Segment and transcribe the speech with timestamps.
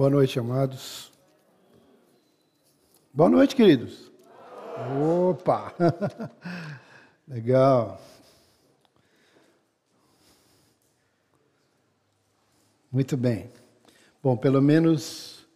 [0.00, 1.12] Boa noite, amados.
[3.12, 4.10] Boa noite, queridos.
[5.28, 5.74] Opa!
[7.28, 8.00] Legal.
[12.90, 13.50] Muito bem.
[14.22, 15.46] Bom, pelo menos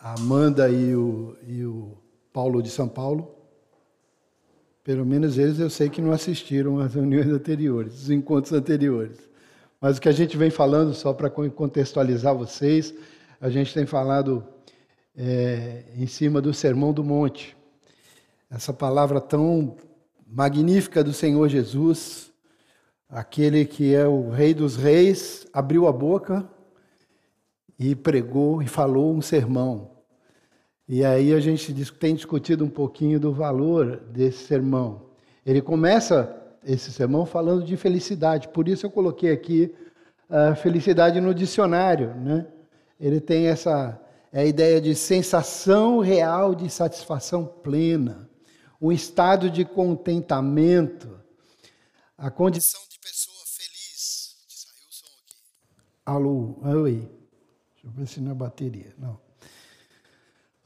[0.00, 1.92] a Amanda e o, e o
[2.32, 3.34] Paulo de São Paulo,
[4.82, 9.18] pelo menos eles eu sei que não assistiram às reuniões anteriores, os encontros anteriores.
[9.78, 12.94] Mas o que a gente vem falando, só para contextualizar vocês,
[13.40, 14.44] a gente tem falado
[15.16, 17.56] é, em cima do Sermão do Monte.
[18.50, 19.76] Essa palavra tão
[20.26, 22.32] magnífica do Senhor Jesus,
[23.08, 26.48] aquele que é o Rei dos Reis, abriu a boca
[27.78, 29.92] e pregou e falou um sermão.
[30.88, 35.02] E aí a gente tem discutido um pouquinho do valor desse sermão.
[35.46, 39.72] Ele começa esse sermão falando de felicidade, por isso eu coloquei aqui
[40.28, 42.46] a felicidade no dicionário, né?
[42.98, 44.00] Ele tem essa
[44.32, 48.28] é a ideia de sensação real de satisfação plena,
[48.80, 51.18] um estado de contentamento,
[52.16, 54.36] a condição de pessoa feliz.
[54.48, 55.36] Saiu o som aqui.
[56.04, 57.10] Alô, oi.
[57.72, 58.94] Deixa eu ver se não é bateria.
[58.98, 59.18] Não.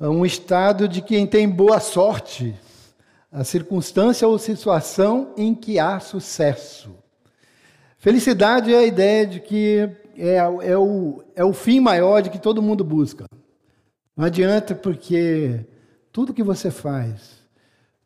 [0.00, 2.56] É um estado de quem tem boa sorte,
[3.30, 6.92] a circunstância ou situação em que há sucesso.
[7.96, 12.38] Felicidade é a ideia de que é, é, o, é o fim maior de que
[12.38, 13.26] todo mundo busca.
[14.16, 15.64] Não adianta, porque
[16.12, 17.42] tudo que você faz,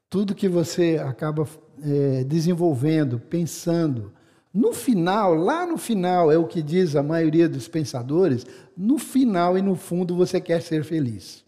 [0.08, 1.46] tudo que você acaba
[1.82, 4.12] é, desenvolvendo, pensando,
[4.52, 9.58] no final, lá no final, é o que diz a maioria dos pensadores, no final
[9.58, 11.44] e no fundo você quer ser feliz.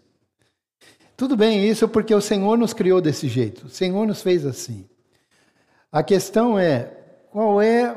[1.16, 4.86] Tudo bem, isso porque o Senhor nos criou desse jeito, o Senhor nos fez assim.
[5.90, 6.92] A questão é,
[7.30, 7.96] qual é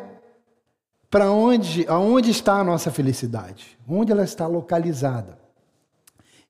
[1.12, 3.78] para onde, aonde está a nossa felicidade?
[3.86, 5.38] Onde ela está localizada?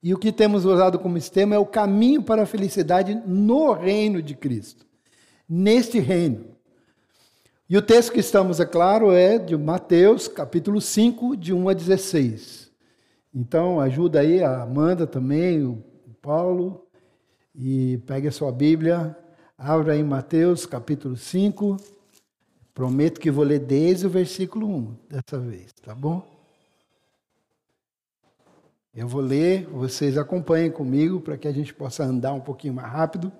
[0.00, 4.22] E o que temos usado como sistema é o caminho para a felicidade no reino
[4.22, 4.86] de Cristo.
[5.48, 6.44] Neste reino.
[7.68, 11.72] E o texto que estamos, é claro, é de Mateus, capítulo 5, de 1 a
[11.72, 12.70] 16.
[13.34, 15.82] Então, ajuda aí a Amanda também, o
[16.20, 16.86] Paulo,
[17.52, 19.16] e pegue a sua Bíblia,
[19.58, 21.76] abra em Mateus, capítulo 5,
[22.74, 26.26] Prometo que vou ler desde o versículo 1 dessa vez, tá bom?
[28.94, 32.90] Eu vou ler, vocês acompanhem comigo para que a gente possa andar um pouquinho mais
[32.90, 33.32] rápido.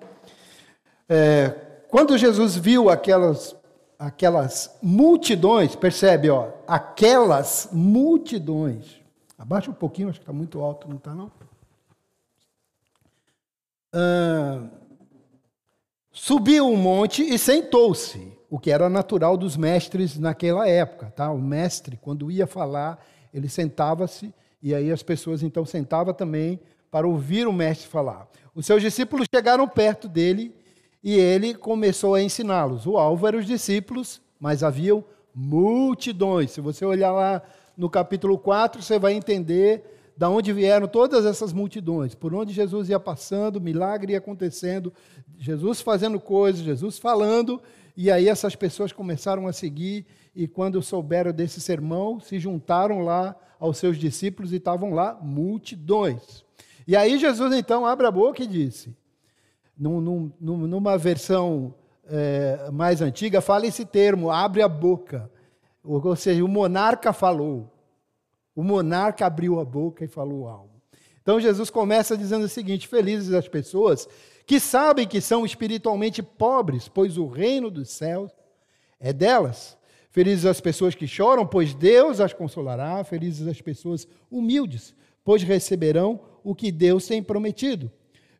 [1.07, 1.49] É,
[1.89, 3.55] quando Jesus viu aquelas,
[3.97, 8.99] aquelas multidões, percebe, ó, aquelas multidões.
[9.37, 11.31] Abaixa um pouquinho, acho que está muito alto, não está não?
[13.93, 14.63] Ah,
[16.11, 21.11] subiu um monte e sentou-se o que era natural dos mestres naquela época.
[21.15, 21.31] Tá?
[21.31, 23.03] O mestre, quando ia falar,
[23.33, 24.31] ele sentava-se
[24.61, 26.59] e aí as pessoas então sentavam também
[26.91, 28.27] para ouvir o mestre falar.
[28.53, 30.55] Os seus discípulos chegaram perto dele
[31.03, 32.85] e ele começou a ensiná-los.
[32.85, 35.03] O alvo eram os discípulos, mas haviam
[35.33, 36.51] multidões.
[36.51, 37.41] Se você olhar lá
[37.75, 39.83] no capítulo 4, você vai entender
[40.15, 44.93] da onde vieram todas essas multidões, por onde Jesus ia passando, milagre ia acontecendo,
[45.39, 47.59] Jesus fazendo coisas, Jesus falando,
[47.95, 50.05] e aí essas pessoas começaram a seguir,
[50.35, 56.43] e quando souberam desse sermão, se juntaram lá aos seus discípulos e estavam lá multidões.
[56.87, 58.95] E aí Jesus então abre a boca e disse,
[59.77, 61.73] num, num, numa versão
[62.05, 65.29] é, mais antiga, fala esse termo, abre a boca.
[65.83, 67.71] Ou seja, o monarca falou.
[68.55, 70.73] O monarca abriu a boca e falou algo.
[71.21, 74.07] Então Jesus começa dizendo o seguinte: felizes as pessoas
[74.45, 78.31] que sabem que são espiritualmente pobres, pois o reino dos céus
[78.99, 79.77] é delas.
[80.09, 83.03] Felizes as pessoas que choram, pois Deus as consolará.
[83.03, 84.93] Felizes as pessoas humildes,
[85.23, 87.91] pois receberão o que Deus tem prometido.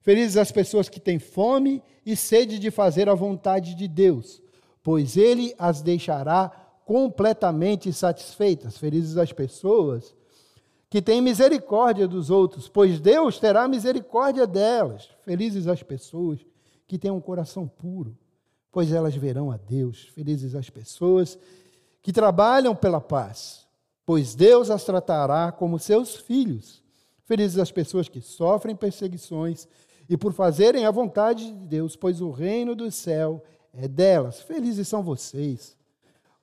[0.01, 4.41] Felizes as pessoas que têm fome e sede de fazer a vontade de Deus,
[4.83, 6.51] pois Ele as deixará
[6.85, 8.77] completamente satisfeitas.
[8.77, 10.13] Felizes as pessoas
[10.93, 15.09] que têm misericórdia dos outros, pois Deus terá misericórdia delas.
[15.23, 16.45] Felizes as pessoas
[16.85, 18.15] que têm um coração puro,
[18.71, 20.03] pois elas verão a Deus.
[20.13, 21.35] Felizes as pessoas
[21.99, 23.65] que trabalham pela paz,
[24.05, 26.83] pois Deus as tratará como seus filhos.
[27.25, 29.67] Felizes as pessoas que sofrem perseguições
[30.07, 34.41] e por fazerem a vontade de Deus, pois o reino do céu é delas.
[34.41, 35.75] Felizes são vocês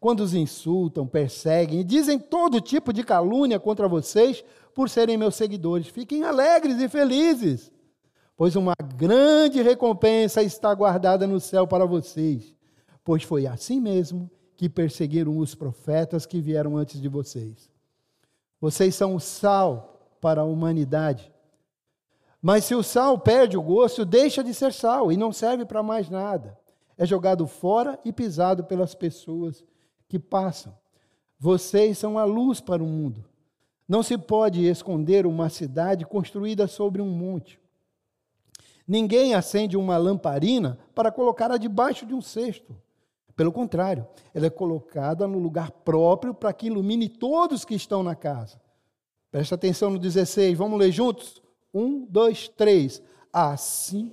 [0.01, 4.43] quando os insultam, perseguem e dizem todo tipo de calúnia contra vocês
[4.75, 5.89] por serem meus seguidores.
[5.89, 7.71] Fiquem alegres e felizes,
[8.35, 12.57] pois uma grande recompensa está guardada no céu para vocês.
[13.05, 17.71] Pois foi assim mesmo que perseguiram os profetas que vieram antes de vocês.
[18.59, 21.31] Vocês são o sal para a humanidade.
[22.41, 25.83] Mas se o sal perde o gosto, deixa de ser sal e não serve para
[25.83, 26.59] mais nada.
[26.97, 29.63] É jogado fora e pisado pelas pessoas
[30.11, 30.77] que passam.
[31.39, 33.25] Vocês são a luz para o mundo.
[33.89, 37.61] Não se pode esconder uma cidade construída sobre um monte.
[38.87, 42.77] Ninguém acende uma lamparina para colocá-la debaixo de um cesto.
[43.37, 48.17] Pelo contrário, ela é colocada no lugar próprio para que ilumine todos que estão na
[48.17, 48.61] casa.
[49.31, 51.41] Presta atenção no 16, vamos ler juntos?
[51.73, 53.01] Um, dois, três.
[53.33, 54.13] Assim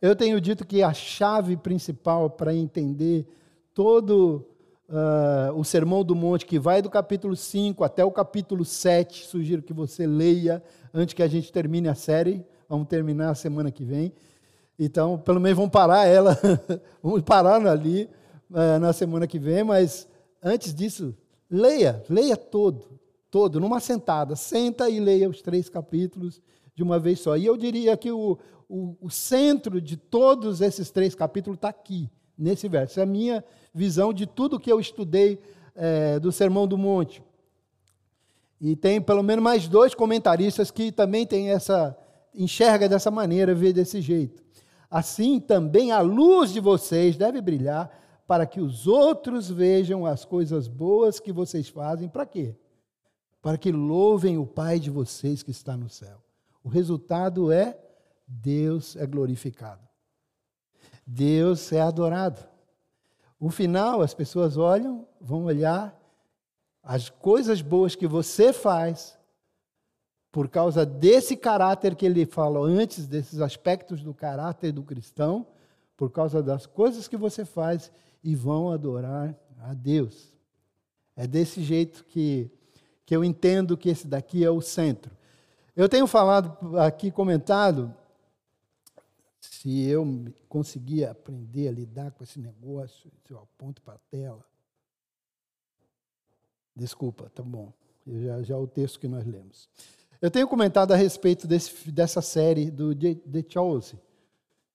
[0.00, 3.26] Eu tenho dito que a chave principal para entender
[3.74, 4.46] todo
[4.88, 9.60] uh, o Sermão do Monte, que vai do capítulo 5 até o capítulo 7, sugiro
[9.60, 10.62] que você leia
[10.94, 12.46] antes que a gente termine a série.
[12.68, 14.12] Vamos terminar a semana que vem.
[14.78, 16.38] Então, pelo menos vamos parar ela,
[17.02, 18.08] vamos parar ali
[18.50, 20.06] uh, na semana que vem, mas
[20.40, 21.12] antes disso,
[21.50, 23.00] leia, leia todo,
[23.32, 24.36] todo, numa sentada.
[24.36, 26.40] Senta e leia os três capítulos
[26.72, 27.36] de uma vez só.
[27.36, 32.10] E eu diria que o, o, o centro de todos esses três capítulos está aqui,
[32.36, 33.00] nesse verso.
[33.00, 33.44] É a minha
[33.74, 35.40] visão de tudo que eu estudei
[35.74, 37.22] é, do Sermão do Monte.
[38.60, 41.96] E tem pelo menos mais dois comentaristas que também têm essa
[42.34, 44.42] enxerga dessa maneira, vê desse jeito.
[44.90, 47.90] Assim também a luz de vocês deve brilhar
[48.26, 52.08] para que os outros vejam as coisas boas que vocês fazem.
[52.08, 52.54] Para quê?
[53.40, 56.22] Para que louvem o Pai de vocês que está no céu.
[56.62, 57.78] O resultado é
[58.28, 59.80] Deus é glorificado.
[61.06, 62.46] Deus é adorado.
[63.40, 65.98] O final, as pessoas olham, vão olhar
[66.82, 69.18] as coisas boas que você faz,
[70.30, 75.46] por causa desse caráter que ele falou antes, desses aspectos do caráter do cristão,
[75.96, 77.90] por causa das coisas que você faz,
[78.22, 80.34] e vão adorar a Deus.
[81.16, 82.50] É desse jeito que,
[83.06, 85.16] que eu entendo que esse daqui é o centro.
[85.74, 87.94] Eu tenho falado aqui, comentado,
[89.40, 94.44] se eu conseguir aprender a lidar com esse negócio, se eu aponto para a tela.
[96.74, 97.72] Desculpa, tá bom.
[98.06, 99.68] Já, já é o texto que nós lemos.
[100.20, 103.96] Eu tenho comentado a respeito desse, dessa série do The Chose.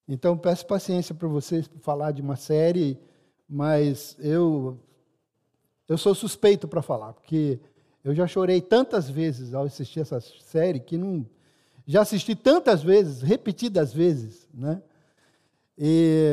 [0.07, 3.00] Então, peço paciência para vocês para falar de uma série,
[3.48, 4.77] mas eu,
[5.88, 7.59] eu sou suspeito para falar, porque
[8.04, 11.25] eu já chorei tantas vezes ao assistir essa série que não,
[11.85, 14.81] já assisti tantas vezes, repetidas vezes, né?
[15.77, 16.31] E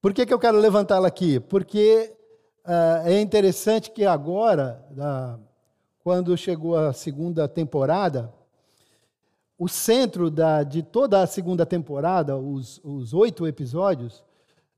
[0.00, 1.40] por que, que eu quero levantá-la aqui?
[1.40, 2.14] Porque
[2.64, 5.42] uh, é interessante que agora, uh,
[6.04, 8.32] quando chegou a segunda temporada,
[9.58, 14.22] o centro da, de toda a segunda temporada, os, os oito episódios,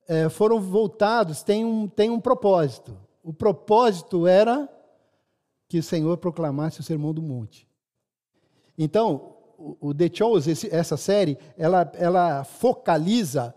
[0.09, 2.97] eh, foram voltados, tem um, tem um propósito.
[3.23, 4.67] O propósito era
[5.69, 7.70] que o Senhor proclamasse o Sermão do Monte.
[8.83, 13.55] Então, o The Chose, essa série, ela, ela focaliza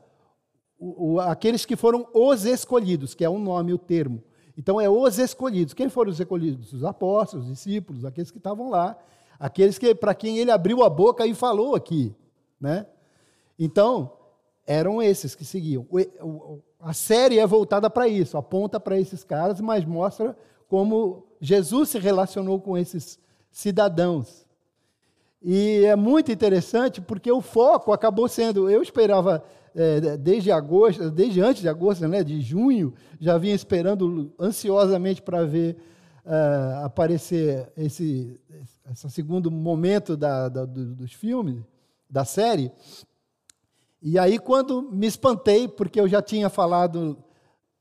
[0.77, 4.21] o, o, aqueles que foram os escolhidos, que é o nome, o termo.
[4.57, 5.73] Então, é os escolhidos.
[5.73, 6.73] Quem foram os escolhidos?
[6.73, 8.97] Os apóstolos, os discípulos, aqueles que estavam lá,
[9.39, 12.13] aqueles que para quem ele abriu a boca e falou aqui,
[12.59, 12.85] né?
[13.57, 14.11] Então,
[14.67, 15.87] eram esses que seguiam.
[15.89, 20.37] O, a série é voltada para isso, aponta para esses caras, mas mostra
[20.67, 23.17] como Jesus se relacionou com esses
[23.49, 24.42] cidadãos.
[25.43, 28.69] E é muito interessante porque o foco acabou sendo.
[28.69, 29.43] Eu esperava
[29.75, 35.43] é, desde agosto, desde antes de agosto, né, de junho, já vinha esperando ansiosamente para
[35.43, 35.75] ver
[36.25, 38.39] uh, aparecer esse,
[38.91, 41.61] esse segundo momento da, da, dos filmes,
[42.09, 42.71] da série.
[44.01, 47.17] E aí, quando me espantei, porque eu já tinha falado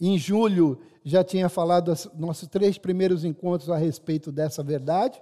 [0.00, 5.20] em julho, já tinha falado nossos três primeiros encontros a respeito dessa verdade.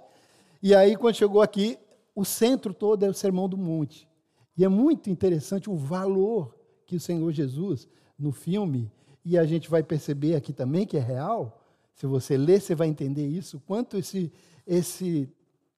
[0.61, 1.77] E aí, quando chegou aqui,
[2.21, 4.07] o centro todo é o Sermão do Monte.
[4.55, 7.87] E é muito interessante o valor que o Senhor Jesus,
[8.17, 8.91] no filme,
[9.25, 11.59] e a gente vai perceber aqui também que é real,
[11.95, 14.31] se você ler, você vai entender isso, quanto esse,
[14.67, 15.27] esse,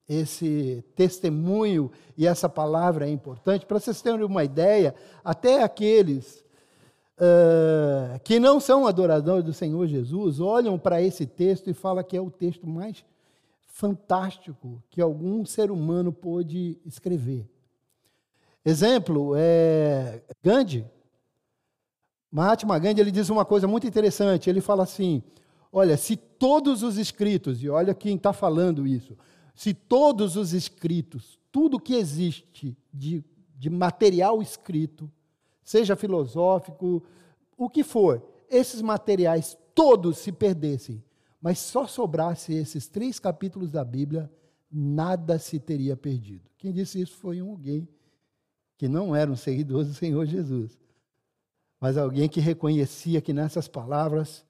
[0.08, 3.66] esse testemunho e essa palavra é importante.
[3.66, 6.44] Para vocês terem uma ideia, até aqueles
[7.18, 12.18] uh, que não são adoradores do Senhor Jesus olham para esse texto e falam que
[12.18, 13.04] é o texto mais
[13.74, 17.50] fantástico que algum ser humano pôde escrever.
[18.64, 20.86] Exemplo, é Gandhi.
[22.32, 24.48] Mahatma Gandhi ele diz uma coisa muito interessante.
[24.48, 25.24] Ele fala assim:
[25.72, 29.18] olha, se todos os escritos, e olha quem está falando isso,
[29.56, 33.24] se todos os escritos, tudo que existe de,
[33.58, 35.12] de material escrito,
[35.64, 37.04] seja filosófico,
[37.58, 41.04] o que for, esses materiais todos se perdessem,
[41.44, 44.32] mas só sobrasse esses três capítulos da Bíblia,
[44.72, 46.50] nada se teria perdido.
[46.58, 47.86] Quem disse isso foi um alguém
[48.78, 50.80] que não era um seguidor do Senhor Jesus,
[51.82, 54.46] mas alguém que reconhecia que nessas palavras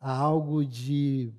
[0.00, 1.34] há algo de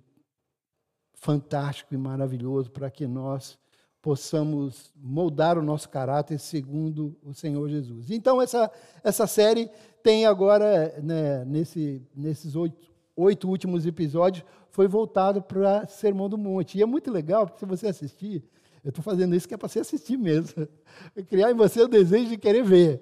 [1.13, 3.57] fantástico e maravilhoso para que nós
[4.01, 8.11] possamos moldar o nosso caráter segundo o Senhor Jesus.
[8.11, 8.69] Então, essa,
[9.01, 9.71] essa série
[10.03, 16.77] tem agora, né, nesse, nesses oito, oito últimos episódios, foi voltado para Sermão do Monte.
[16.77, 18.43] E é muito legal, porque se você assistir,
[18.83, 20.67] eu estou fazendo isso que é para você assistir mesmo.
[21.29, 23.01] Criar em você o desejo de querer ver.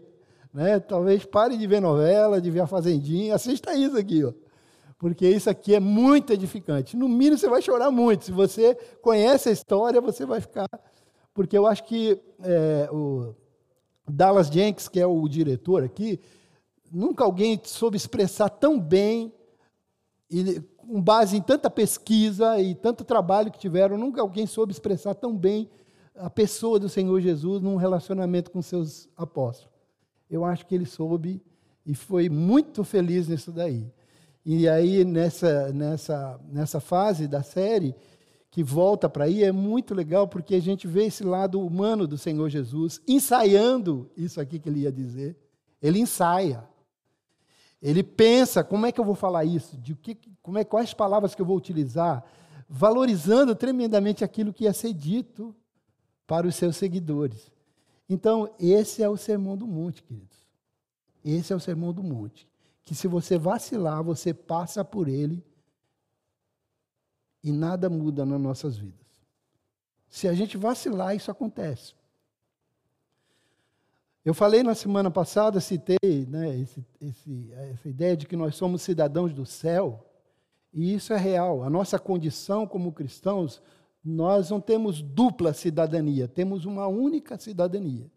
[0.54, 0.80] Né?
[0.80, 4.24] Talvez pare de ver novela, de ver a Fazendinha, assista isso aqui.
[4.24, 4.34] Ó
[5.00, 6.98] porque isso aqui é muito edificante.
[6.98, 8.25] No mínimo, você vai chorar muito.
[8.25, 10.68] Se você conhece a história, você vai ficar.
[11.34, 13.34] Porque eu acho que é, o
[14.06, 16.20] Dallas Jenkins, que é o diretor aqui,
[16.92, 19.34] nunca alguém soube expressar tão bem,
[20.29, 25.15] e, com base em tanta pesquisa e tanto trabalho que tiveram, nunca alguém soube expressar
[25.15, 25.69] tão bem
[26.15, 29.74] a pessoa do Senhor Jesus num relacionamento com seus apóstolos.
[30.29, 31.41] Eu acho que ele soube
[31.86, 33.91] e foi muito feliz nisso daí.
[34.45, 37.95] E aí, nessa, nessa, nessa fase da série,
[38.51, 42.17] que volta para aí, é muito legal porque a gente vê esse lado humano do
[42.17, 45.38] Senhor Jesus ensaiando isso aqui que ele ia dizer.
[45.81, 46.63] Ele ensaia.
[47.81, 49.77] Ele pensa, como é que eu vou falar isso?
[49.77, 52.24] De que, como é, quais palavras que eu vou utilizar?
[52.67, 55.55] Valorizando tremendamente aquilo que ia ser dito
[56.27, 57.51] para os seus seguidores.
[58.07, 60.38] Então, esse é o sermão do monte, queridos.
[61.24, 62.50] Esse é o sermão do monte
[62.89, 65.45] que se você vacilar, você passa por ele
[67.43, 69.05] e nada muda nas nossas vidas.
[70.09, 71.93] Se a gente vacilar, isso acontece.
[74.24, 75.98] Eu falei na semana passada, citei
[76.28, 80.06] né, esse, esse, essa ideia de que nós somos cidadãos do céu,
[80.74, 81.64] e isso é real.
[81.64, 83.62] A nossa condição como cristãos,
[84.04, 88.10] nós não temos dupla cidadania, temos uma única cidadania.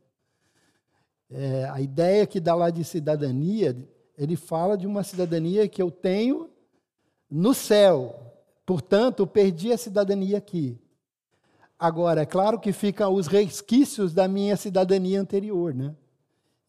[1.30, 3.74] É, a ideia que dá lá de cidadania
[4.16, 6.50] ele fala de uma cidadania que eu tenho
[7.30, 8.14] no céu.
[8.64, 10.78] Portanto, perdi a cidadania aqui.
[11.82, 15.96] Agora, é claro que ficam os resquícios da minha cidadania anterior, né?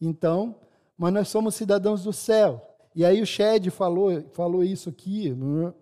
[0.00, 0.56] Então,
[0.98, 2.60] mas nós somos cidadãos do céu.
[2.96, 5.30] E aí o Shed falou, falou isso aqui.
[5.30, 5.72] Né?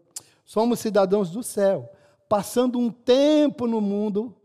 [0.44, 1.90] Somos cidadãos do céu,
[2.28, 4.36] passando um tempo no mundo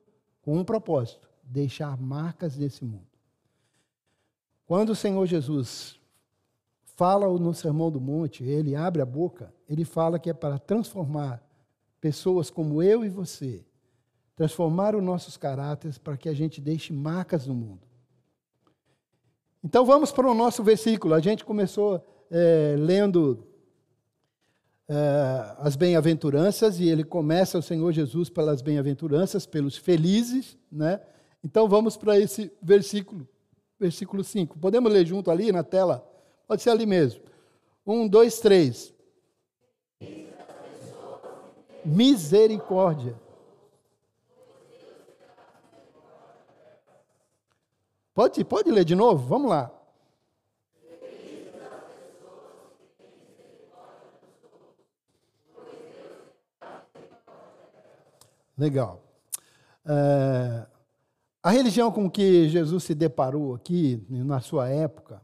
[0.42, 3.10] com um propósito: deixar marcas nesse mundo.
[4.66, 6.00] Quando o Senhor Jesus
[6.96, 11.46] fala no Sermão do Monte, ele abre a boca, ele fala que é para transformar
[12.00, 13.67] pessoas como eu e você,
[14.38, 17.82] transformar os nossos caráteres para que a gente deixe marcas no mundo.
[19.64, 21.16] Então vamos para o nosso versículo.
[21.16, 23.44] A gente começou é, lendo
[24.88, 31.02] é, as bem-aventuranças e ele começa o Senhor Jesus pelas bem-aventuranças, pelos felizes, né?
[31.44, 33.28] Então vamos para esse versículo,
[33.80, 34.60] versículo 5.
[34.60, 36.08] Podemos ler junto ali na tela?
[36.48, 37.22] Pode ser ali mesmo.
[37.86, 38.94] Um, dois, três.
[41.84, 43.27] Misericórdia.
[48.18, 49.28] Pode, pode ler de novo?
[49.28, 49.72] Vamos lá.
[58.58, 59.04] Legal.
[59.86, 60.66] É,
[61.44, 65.22] a religião com que Jesus se deparou aqui, na sua época,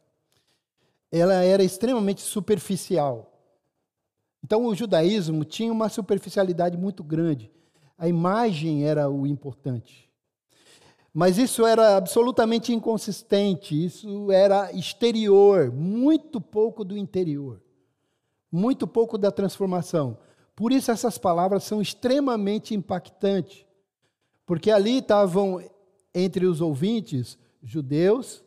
[1.11, 3.33] ela era extremamente superficial.
[4.43, 7.51] Então, o judaísmo tinha uma superficialidade muito grande.
[7.97, 10.12] A imagem era o importante.
[11.13, 17.61] Mas isso era absolutamente inconsistente, isso era exterior, muito pouco do interior,
[18.51, 20.17] muito pouco da transformação.
[20.55, 23.63] Por isso, essas palavras são extremamente impactantes,
[24.43, 25.63] porque ali estavam
[26.13, 28.43] entre os ouvintes judeus,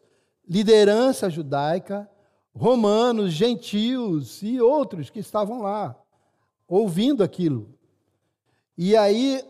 [0.48, 2.08] liderança judaica,
[2.52, 5.96] romanos, gentios e outros que estavam lá,
[6.66, 7.74] ouvindo aquilo.
[8.76, 9.42] E aí,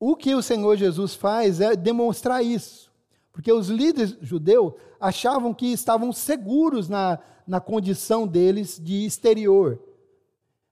[0.00, 2.90] o que o Senhor Jesus faz é demonstrar isso.
[3.30, 9.78] Porque os líderes judeus achavam que estavam seguros na, na condição deles de exterior,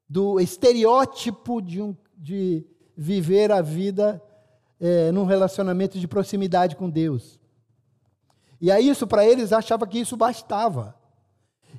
[0.08, 2.64] do estereótipo de, um, de
[2.96, 4.20] viver a vida
[4.80, 7.38] é, num relacionamento de proximidade com Deus.
[8.60, 10.96] E aí, isso para eles achava que isso bastava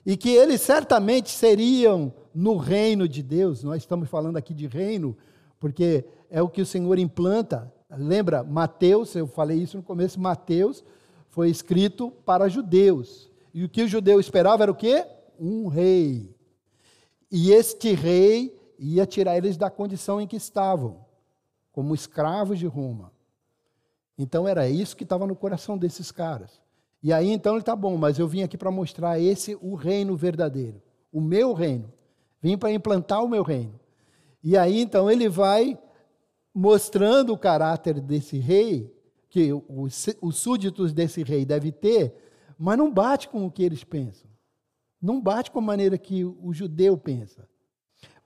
[0.05, 3.63] e que eles certamente seriam no reino de Deus.
[3.63, 5.17] Nós estamos falando aqui de reino,
[5.59, 7.71] porque é o que o Senhor implanta.
[7.89, 10.83] Lembra Mateus, eu falei isso no começo, Mateus
[11.29, 13.29] foi escrito para judeus.
[13.53, 15.05] E o que o judeu esperava era o quê?
[15.39, 16.35] Um rei.
[17.31, 21.05] E este rei ia tirar eles da condição em que estavam,
[21.71, 23.11] como escravos de Roma.
[24.17, 26.59] Então era isso que estava no coração desses caras.
[27.01, 30.15] E aí então ele está bom, mas eu vim aqui para mostrar esse o reino
[30.15, 31.91] verdadeiro, o meu reino.
[32.41, 33.78] Vim para implantar o meu reino.
[34.43, 35.77] E aí então ele vai
[36.53, 38.93] mostrando o caráter desse rei,
[39.29, 42.15] que os, os súditos desse rei devem ter,
[42.57, 44.29] mas não bate com o que eles pensam.
[45.01, 47.47] Não bate com a maneira que o judeu pensa.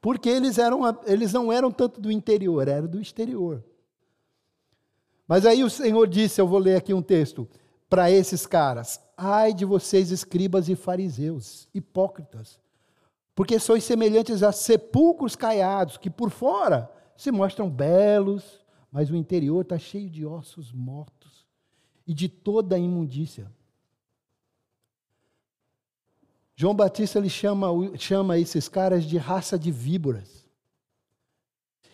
[0.02, 3.64] Porque eles, eram, eles não eram tanto do interior, eram do exterior.
[5.28, 7.48] Mas aí o Senhor disse, eu vou ler aqui um texto,
[7.94, 12.60] para esses caras: Ai de vocês, escribas e fariseus, hipócritas,
[13.36, 19.62] porque sois semelhantes a sepulcros caiados, que por fora se mostram belos, mas o interior
[19.62, 21.48] está cheio de ossos mortos
[22.06, 23.52] e de toda a imundícia.
[26.56, 30.46] João Batista ele chama, chama esses caras de raça de víboras.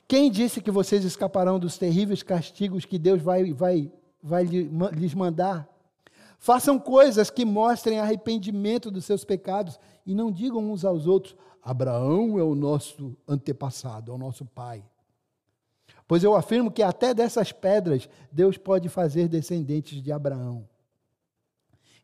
[0.08, 3.92] Quem disse que vocês escaparão dos terríveis castigos que Deus vai, vai,
[4.22, 5.70] vai lhes mandar?
[6.38, 12.40] Façam coisas que mostrem arrependimento dos seus pecados e não digam uns aos outros: Abraão
[12.40, 14.84] é o nosso antepassado, é o nosso pai.
[16.08, 20.68] Pois eu afirmo que até dessas pedras Deus pode fazer descendentes de Abraão.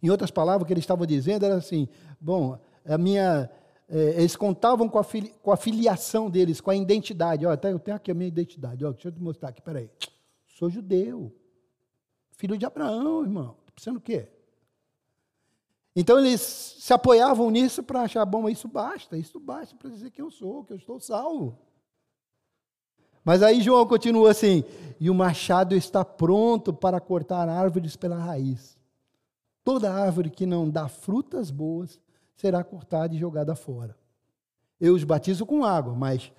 [0.03, 1.87] Em outras palavras, o que eles estavam dizendo era assim:
[2.21, 3.49] bom, a minha,
[3.89, 7.43] é, eles contavam com a, fili, com a filiação deles, com a identidade.
[7.43, 8.85] Olha, eu tenho aqui a minha identidade.
[8.85, 9.89] Deixa eu te mostrar aqui, peraí.
[10.45, 11.35] Sou judeu.
[12.29, 13.55] Filho de Abraão, irmão.
[13.61, 14.29] Estou pensando o quê?
[15.95, 20.21] Então eles se apoiavam nisso para achar, bom, isso basta, isso basta para dizer que
[20.21, 21.57] eu sou, que eu estou salvo.
[23.23, 24.63] Mas aí João continua assim:
[24.99, 28.77] e o machado está pronto para cortar árvores pela raiz.
[29.63, 31.99] Toda árvore que não dá frutas boas
[32.35, 33.97] será cortada e jogada fora.
[34.79, 36.31] Eu os batizo com água, mas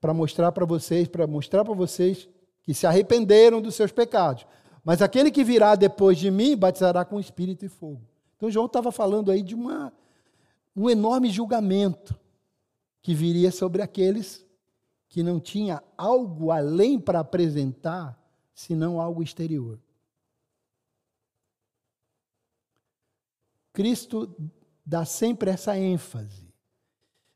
[0.00, 2.28] para mostrar para vocês, para mostrar para vocês
[2.62, 4.46] que se arrependeram dos seus pecados.
[4.84, 8.02] Mas aquele que virá depois de mim batizará com espírito e fogo.
[8.38, 9.92] Então João estava falando aí de uma,
[10.74, 12.18] um enorme julgamento
[13.02, 14.46] que viria sobre aqueles
[15.08, 18.16] que não tinha algo além para apresentar,
[18.54, 19.80] senão algo exterior.
[23.72, 24.32] Cristo
[24.86, 26.48] dá sempre essa ênfase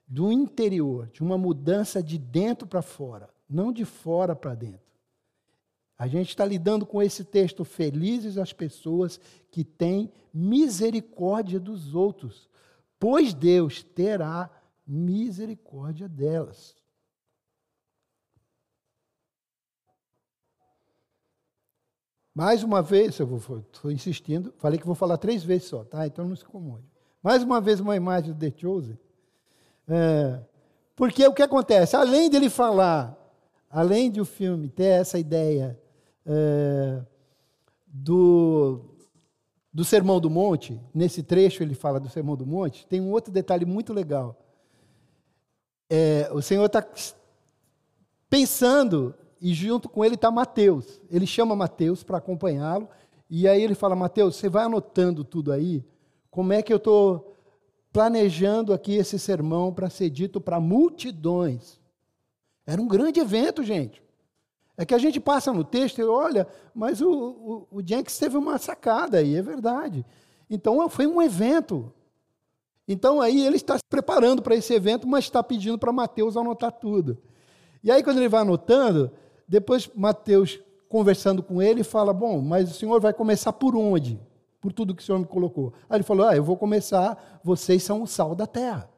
[0.06, 4.91] do interior, de uma mudança de dentro para fora, não de fora para dentro.
[6.02, 9.20] A gente está lidando com esse texto, felizes as pessoas
[9.52, 12.50] que têm misericórdia dos outros,
[12.98, 14.50] pois Deus terá
[14.84, 16.74] misericórdia delas.
[22.34, 23.36] Mais uma vez, eu
[23.72, 26.04] estou insistindo, falei que vou falar três vezes só, tá?
[26.04, 26.90] Então não se incomode.
[27.22, 28.98] Mais uma vez, uma imagem do The Chosen.
[29.86, 30.40] É,
[30.96, 31.94] porque o que acontece?
[31.94, 33.16] Além dele falar,
[33.70, 35.80] além de o filme ter essa ideia
[36.26, 37.02] é,
[37.86, 38.80] do,
[39.72, 43.32] do Sermão do Monte, nesse trecho ele fala do Sermão do Monte, tem um outro
[43.32, 44.38] detalhe muito legal.
[45.90, 46.86] É, o Senhor está
[48.30, 51.00] pensando e junto com ele está Mateus.
[51.10, 52.88] Ele chama Mateus para acompanhá-lo,
[53.28, 55.84] e aí ele fala: Mateus, você vai anotando tudo aí,
[56.30, 57.32] como é que eu estou
[57.92, 61.78] planejando aqui esse sermão para ser dito para multidões.
[62.66, 64.02] Era um grande evento, gente.
[64.76, 68.36] É que a gente passa no texto e olha, mas o, o, o Jenks teve
[68.36, 70.04] uma sacada aí, é verdade.
[70.48, 71.92] Então foi um evento.
[72.88, 76.72] Então aí ele está se preparando para esse evento, mas está pedindo para Mateus anotar
[76.72, 77.18] tudo.
[77.82, 79.10] E aí, quando ele vai anotando,
[79.48, 84.20] depois, Mateus, conversando com ele, fala: Bom, mas o senhor vai começar por onde?
[84.60, 85.72] Por tudo que o senhor me colocou.
[85.88, 88.88] Aí ele falou: Ah, eu vou começar, vocês são o sal da terra.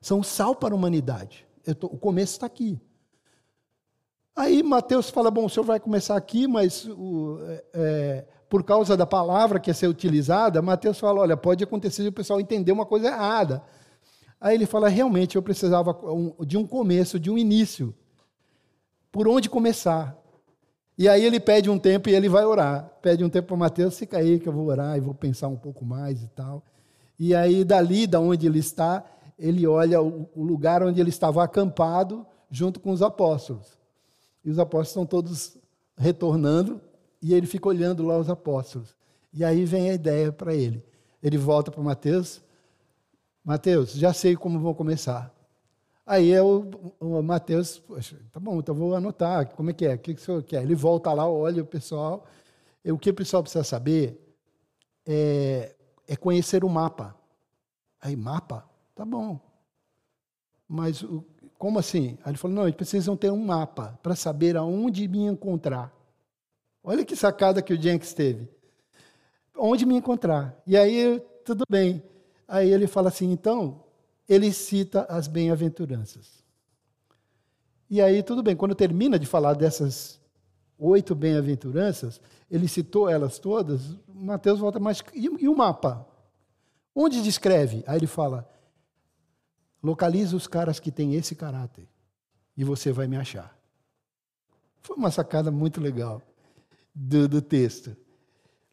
[0.00, 1.46] São o sal para a humanidade.
[1.78, 2.80] Tô, o começo está aqui.
[4.34, 8.96] Aí Mateus fala: Bom, o senhor vai começar aqui, mas o, é, é por causa
[8.96, 12.84] da palavra que ia ser utilizada, Mateus fala: Olha, pode acontecer o pessoal entender uma
[12.84, 13.62] coisa errada.
[14.40, 15.96] Aí ele fala: Realmente, eu precisava
[16.46, 17.94] de um começo, de um início
[19.12, 20.16] por onde começar.
[20.96, 22.90] E aí ele pede um tempo e ele vai orar.
[23.00, 25.56] Pede um tempo para Mateus, fica aí que eu vou orar e vou pensar um
[25.56, 26.62] pouco mais e tal.
[27.18, 29.04] E aí dali, da onde ele está,
[29.38, 33.79] ele olha o, lugar onde ele estava acampado junto com os apóstolos.
[34.44, 35.58] E os apóstolos estão todos
[35.96, 36.80] retornando
[37.22, 38.94] e ele fica olhando lá os apóstolos.
[39.32, 40.82] E aí vem a ideia para ele.
[41.22, 42.40] Ele volta para Mateus.
[43.44, 45.34] Mateus, já sei como vou começar.
[46.06, 49.98] Aí eu, o Mateus, poxa, tá bom, então vou anotar, como é que é, o
[49.98, 50.62] que, que o senhor quer?
[50.62, 52.26] Ele volta lá, olha o pessoal,
[52.84, 54.20] o que o pessoal precisa saber,
[55.06, 55.74] é,
[56.08, 57.14] é conhecer o mapa.
[58.00, 58.68] Aí, mapa?
[58.94, 59.38] Tá bom.
[60.68, 61.04] Mas
[61.60, 62.16] como assim?
[62.24, 65.94] Aí ele falou: não, eles precisam ter um mapa para saber aonde me encontrar.
[66.82, 68.48] Olha que sacada que o Jenks teve.
[69.54, 70.58] Onde me encontrar?
[70.66, 72.02] E aí, tudo bem.
[72.48, 73.84] Aí ele fala assim: então,
[74.26, 76.42] ele cita as bem-aventuranças.
[77.90, 80.18] E aí, tudo bem, quando termina de falar dessas
[80.78, 86.08] oito bem-aventuranças, ele citou elas todas, Mateus volta, mas e, e o mapa?
[86.94, 87.84] Onde descreve?
[87.86, 88.48] Aí ele fala:
[89.82, 91.88] localiza os caras que têm esse caráter
[92.56, 93.56] e você vai me achar.
[94.82, 96.22] Foi uma sacada muito legal
[96.94, 97.96] do, do texto.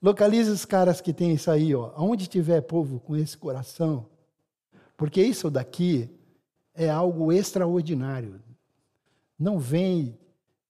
[0.01, 1.93] Localiza os caras que têm isso aí, ó.
[1.97, 4.05] Onde tiver povo com esse coração,
[4.95, 6.09] porque isso daqui
[6.73, 8.41] é algo extraordinário.
[9.37, 10.17] Não vem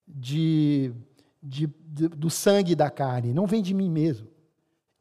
[0.08, 0.94] de,
[1.42, 4.28] de, de, do sangue da carne, não vem de mim mesmo.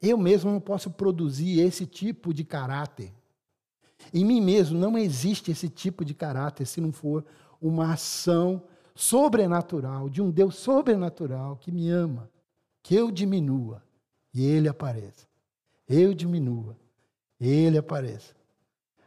[0.01, 3.13] Eu mesmo não posso produzir esse tipo de caráter.
[4.13, 7.25] Em mim mesmo não existe esse tipo de caráter se não for
[7.61, 8.61] uma ação
[8.95, 12.29] sobrenatural, de um Deus sobrenatural que me ama,
[12.81, 13.83] que eu diminua
[14.33, 15.27] e ele apareça.
[15.87, 16.75] Eu diminua,
[17.39, 18.35] ele apareça.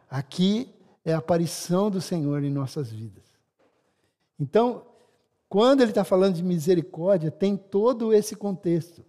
[0.09, 0.69] Aqui
[1.05, 3.25] é a aparição do Senhor em nossas vidas.
[4.39, 4.85] Então,
[5.49, 9.05] quando ele está falando de misericórdia, tem todo esse contexto.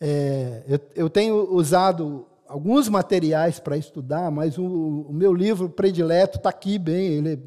[0.00, 4.64] É, eu, eu, tenho usado alguns materiais para estudar, mas o,
[5.08, 7.38] o, meu livro predileto está aqui bem, ele é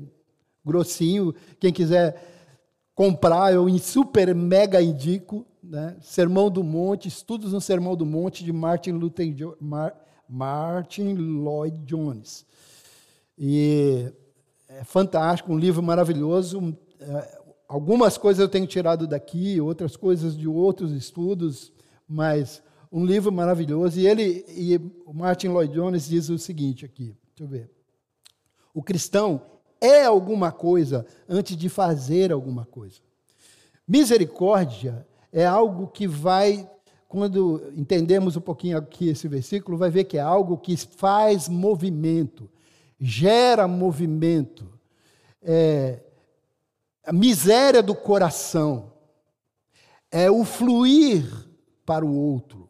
[0.66, 1.36] grossinho.
[1.60, 2.16] Quem quiser
[2.96, 5.46] comprar, eu super mega indico.
[5.62, 5.98] Né?
[6.02, 9.36] Sermão do Monte, Estudos no Sermão do Monte, de Martin, Luther,
[10.30, 12.46] Martin Lloyd Jones.
[13.38, 14.10] E
[14.70, 16.78] é fantástico, um livro maravilhoso.
[17.02, 21.74] É, algumas coisas eu tenho tirado daqui, outras coisas de outros estudos,
[22.08, 22.64] mas
[22.94, 24.00] um livro maravilhoso.
[24.00, 27.72] E ele, e o Martin Lloyd Jones diz o seguinte aqui, deixa eu ver.
[28.72, 29.42] O cristão
[29.82, 33.02] é alguma coisa antes de fazer alguma coisa.
[33.88, 36.70] Misericórdia é algo que vai,
[37.10, 42.48] quando entendemos um pouquinho aqui esse versículo, vai ver que é algo que faz movimento,
[43.00, 44.72] gera movimento.
[45.42, 46.00] É,
[47.04, 48.94] a miséria do coração
[50.12, 51.26] é o fluir
[51.86, 52.70] para o outro.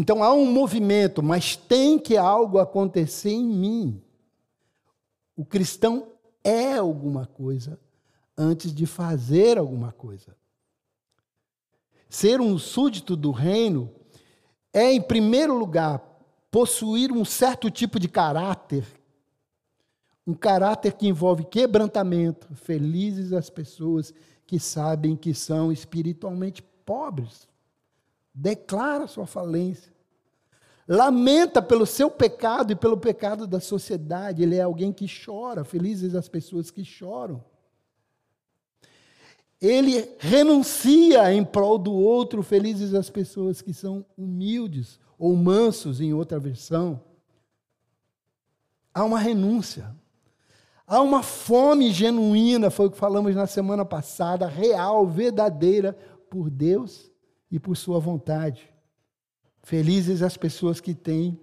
[0.00, 4.02] Então há um movimento, mas tem que algo acontecer em mim.
[5.36, 6.08] O cristão
[6.42, 7.78] é alguma coisa
[8.34, 10.34] antes de fazer alguma coisa.
[12.08, 13.90] Ser um súdito do reino
[14.72, 16.02] é, em primeiro lugar,
[16.50, 18.86] possuir um certo tipo de caráter,
[20.26, 22.48] um caráter que envolve quebrantamento.
[22.54, 24.14] Felizes as pessoas
[24.46, 27.49] que sabem que são espiritualmente pobres.
[28.34, 29.92] Declara sua falência.
[30.86, 34.42] Lamenta pelo seu pecado e pelo pecado da sociedade.
[34.42, 35.64] Ele é alguém que chora.
[35.64, 37.44] Felizes as pessoas que choram
[39.60, 46.14] ele renuncia em prol do outro, felizes as pessoas que são humildes ou mansos, em
[46.14, 47.00] outra versão.
[48.94, 49.94] Há uma renúncia.
[50.86, 55.96] Há uma fome genuína, foi o que falamos na semana passada, real, verdadeira,
[56.30, 57.09] por Deus
[57.50, 58.68] e por Sua vontade.
[59.62, 61.40] Felizes as pessoas que têm,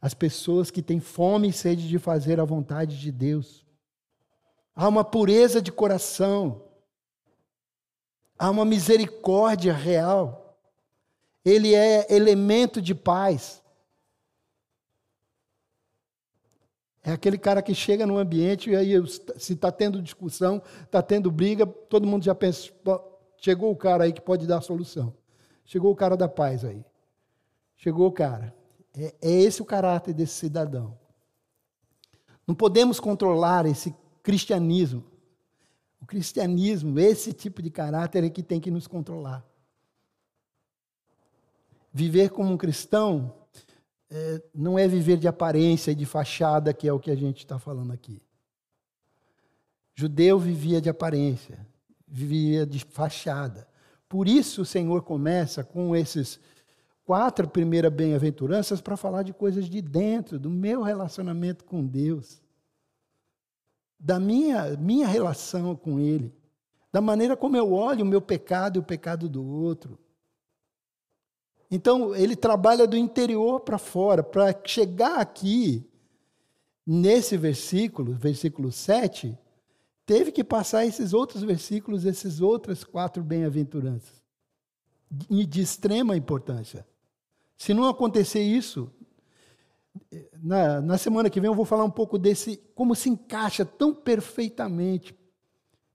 [0.00, 3.64] as pessoas que têm fome e sede de fazer a vontade de Deus.
[4.74, 6.64] Há uma pureza de coração,
[8.38, 10.58] Há uma misericórdia real.
[11.44, 13.62] Ele é elemento de paz.
[17.02, 18.94] É aquele cara que chega no ambiente e aí,
[19.36, 22.72] se está tendo discussão, está tendo briga, todo mundo já pensa:
[23.44, 25.14] chegou o cara aí que pode dar a solução.
[25.66, 26.82] Chegou o cara da paz aí.
[27.76, 28.56] Chegou o cara.
[28.96, 30.98] É, é esse o caráter desse cidadão.
[32.46, 35.04] Não podemos controlar esse cristianismo.
[36.00, 39.44] O cristianismo, esse tipo de caráter é que tem que nos controlar.
[41.92, 43.34] Viver como um cristão
[44.08, 47.40] é, não é viver de aparência e de fachada, que é o que a gente
[47.40, 48.22] está falando aqui.
[49.94, 51.73] Judeu vivia de aparência,
[52.14, 53.66] vivia de fachada.
[54.08, 56.38] Por isso o Senhor começa com esses
[57.04, 62.44] quatro primeiras bem-aventuranças para falar de coisas de dentro, do meu relacionamento com Deus
[64.04, 66.30] da minha, minha relação com Ele,
[66.92, 69.98] da maneira como eu olho o meu pecado e o pecado do outro.
[71.70, 75.90] Então, ele trabalha do interior para fora, para chegar aqui,
[76.86, 79.36] nesse versículo, versículo 7,
[80.06, 84.22] teve que passar esses outros versículos, esses outras quatro bem-aventuranças.
[85.10, 86.86] de extrema importância.
[87.56, 88.90] Se não acontecer isso,
[90.42, 93.94] na, na semana que vem eu vou falar um pouco desse, como se encaixa tão
[93.94, 95.14] perfeitamente.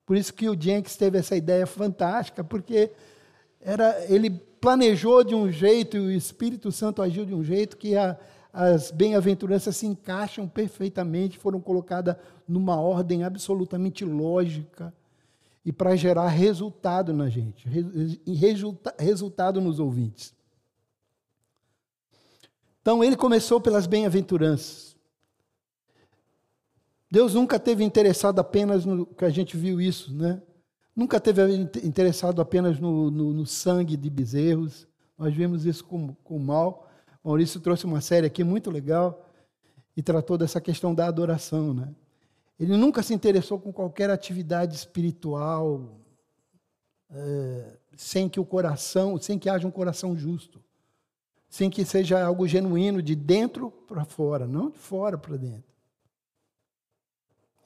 [0.05, 2.91] Por isso que o Jenks teve essa ideia fantástica, porque
[3.59, 7.95] era, ele planejou de um jeito e o Espírito Santo agiu de um jeito que
[7.95, 8.17] a,
[8.51, 12.15] as bem-aventuranças se encaixam perfeitamente, foram colocadas
[12.47, 14.93] numa ordem absolutamente lógica
[15.63, 17.67] e para gerar resultado na gente,
[18.25, 20.33] resulta, resultado nos ouvintes.
[22.81, 24.97] Então ele começou pelas bem-aventuranças.
[27.11, 30.41] Deus nunca teve interessado apenas no que a gente viu isso, né?
[30.95, 31.41] Nunca teve
[31.83, 34.87] interessado apenas no, no, no sangue de bezerros.
[35.17, 36.88] Nós vimos isso com, com mal.
[37.23, 39.25] Maurício trouxe uma série aqui muito legal
[39.95, 41.93] e tratou dessa questão da adoração, né?
[42.59, 45.99] Ele nunca se interessou com qualquer atividade espiritual
[47.09, 50.61] é, sem que o coração, sem que haja um coração justo,
[51.49, 55.69] sem que seja algo genuíno de dentro para fora, não de fora para dentro.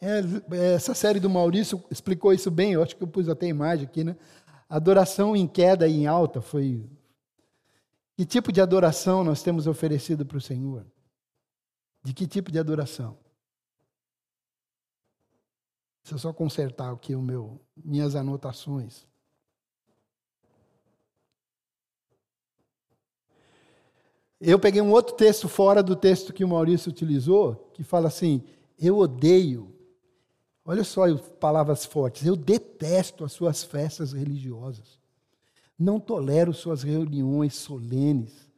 [0.01, 3.49] É, essa série do Maurício explicou isso bem, eu acho que eu pus até a
[3.49, 4.15] imagem aqui, né?
[4.69, 6.85] Adoração em queda e em alta foi.
[8.15, 10.85] Que tipo de adoração nós temos oferecido para o Senhor?
[12.03, 13.17] De que tipo de adoração?
[16.03, 19.07] Deixa eu só consertar aqui o meu, minhas anotações.
[24.39, 28.43] Eu peguei um outro texto fora do texto que o Maurício utilizou, que fala assim:
[28.77, 29.73] Eu odeio,
[30.65, 31.03] olha só
[31.39, 34.99] palavras fortes, eu detesto as suas festas religiosas.
[35.77, 38.49] Não tolero suas reuniões solenes,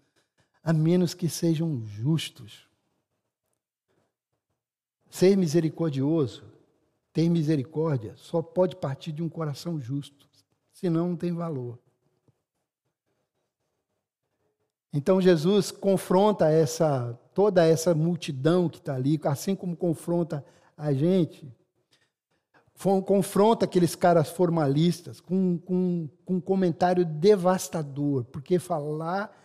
[0.64, 2.68] a menos que sejam justos.
[5.10, 6.56] Ser misericordioso
[7.16, 10.28] ter misericórdia só pode partir de um coração justo,
[10.74, 11.80] senão não tem valor.
[14.92, 21.50] Então Jesus confronta essa toda essa multidão que está ali, assim como confronta a gente,
[23.06, 29.36] confronta aqueles caras formalistas com, com, com um comentário devastador, porque falar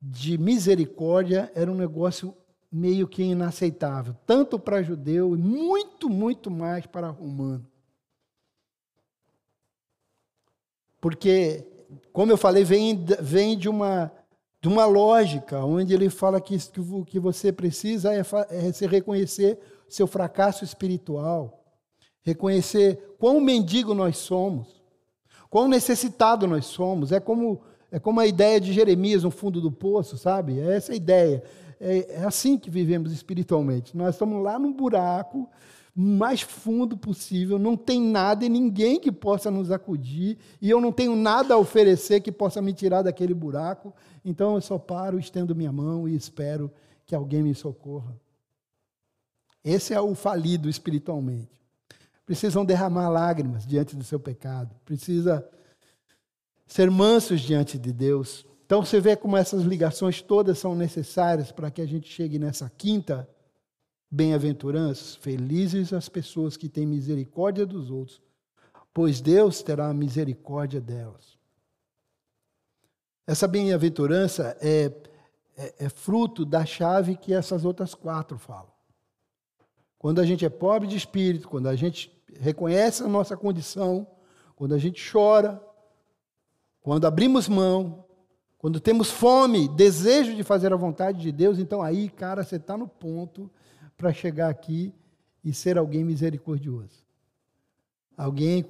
[0.00, 2.36] de misericórdia era um negócio
[2.70, 7.66] meio que inaceitável, tanto para judeu e muito, muito mais para romano.
[11.00, 11.66] Porque,
[12.12, 14.12] como eu falei, vem, vem de, uma,
[14.60, 19.58] de uma lógica, onde ele fala que o que você precisa é, é se reconhecer
[19.88, 21.61] seu fracasso espiritual,
[22.22, 24.82] reconhecer quão mendigo nós somos,
[25.50, 27.12] quão necessitado nós somos.
[27.12, 30.58] É como, é como a ideia de Jeremias no fundo do poço, sabe?
[30.58, 31.42] É essa a ideia
[31.82, 33.96] é, é assim que vivemos espiritualmente.
[33.96, 35.48] Nós estamos lá no buraco
[35.94, 40.90] mais fundo possível, não tem nada e ninguém que possa nos acudir, e eu não
[40.90, 43.92] tenho nada a oferecer que possa me tirar daquele buraco,
[44.24, 46.72] então eu só paro, estendo minha mão e espero
[47.04, 48.18] que alguém me socorra.
[49.62, 51.61] Esse é o falido espiritualmente.
[52.32, 55.46] Precisam derramar lágrimas diante do seu pecado, precisa
[56.66, 61.70] ser mansos diante de Deus, então você vê como essas ligações todas são necessárias para
[61.70, 63.28] que a gente chegue nessa quinta
[64.10, 65.18] bem-aventurança.
[65.20, 68.22] Felizes as pessoas que têm misericórdia dos outros,
[68.94, 71.36] pois Deus terá misericórdia delas.
[73.26, 74.90] Essa bem-aventurança é,
[75.54, 78.72] é, é fruto da chave que essas outras quatro falam.
[79.98, 84.06] Quando a gente é pobre de espírito, quando a gente reconhece a nossa condição,
[84.56, 85.62] quando a gente chora,
[86.80, 88.04] quando abrimos mão,
[88.58, 92.76] quando temos fome, desejo de fazer a vontade de Deus, então aí, cara, você está
[92.76, 93.50] no ponto
[93.96, 94.94] para chegar aqui
[95.44, 97.04] e ser alguém misericordioso.
[98.16, 98.64] Alguém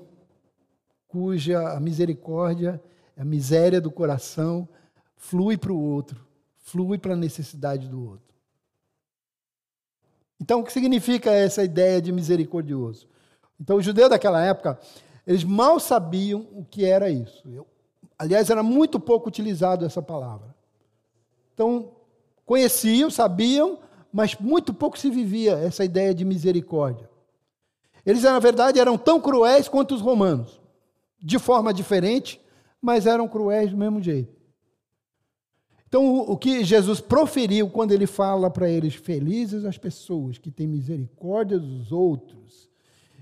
[1.06, 2.82] cuja misericórdia,
[3.16, 4.66] a miséria do coração
[5.14, 8.32] flui para o outro, flui para a necessidade do outro.
[10.40, 13.06] Então, o que significa essa ideia de misericordioso?
[13.62, 14.76] Então, os judeus daquela época,
[15.24, 17.44] eles mal sabiam o que era isso.
[18.18, 20.52] Aliás, era muito pouco utilizado essa palavra.
[21.54, 21.92] Então,
[22.44, 23.78] conheciam, sabiam,
[24.12, 27.08] mas muito pouco se vivia essa ideia de misericórdia.
[28.04, 30.60] Eles, na verdade, eram tão cruéis quanto os romanos,
[31.22, 32.40] de forma diferente,
[32.80, 34.34] mas eram cruéis do mesmo jeito.
[35.86, 40.66] Então, o que Jesus proferiu quando ele fala para eles, felizes as pessoas que têm
[40.66, 42.71] misericórdia dos outros,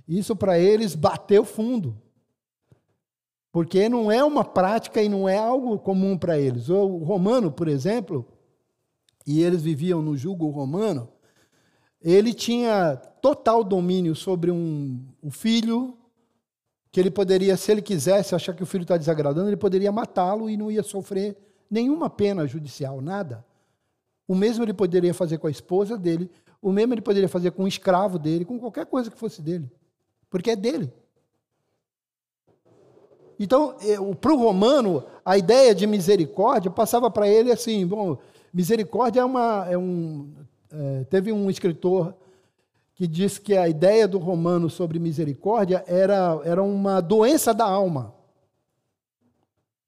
[0.06, 1.96] isso para eles bateu fundo.
[3.52, 6.68] Porque não é uma prática e não é algo comum para eles.
[6.68, 8.26] O romano, por exemplo,
[9.26, 11.08] e eles viviam no jugo romano,
[12.00, 15.96] ele tinha total domínio sobre um, o filho,
[16.90, 20.48] que ele poderia, se ele quisesse achar que o filho está desagradando, ele poderia matá-lo
[20.48, 21.36] e não ia sofrer
[21.70, 23.44] nenhuma pena judicial, nada.
[24.26, 27.64] O mesmo ele poderia fazer com a esposa dele, o mesmo ele poderia fazer com
[27.64, 29.70] um escravo dele, com qualquer coisa que fosse dele,
[30.30, 30.90] porque é dele.
[33.38, 33.74] Então,
[34.20, 38.16] para o romano, a ideia de misericórdia passava para ele assim: bom,
[38.52, 39.66] misericórdia é uma.
[39.68, 40.32] É um,
[40.70, 42.14] é, teve um escritor
[42.94, 48.14] que disse que a ideia do romano sobre misericórdia era, era uma doença da alma.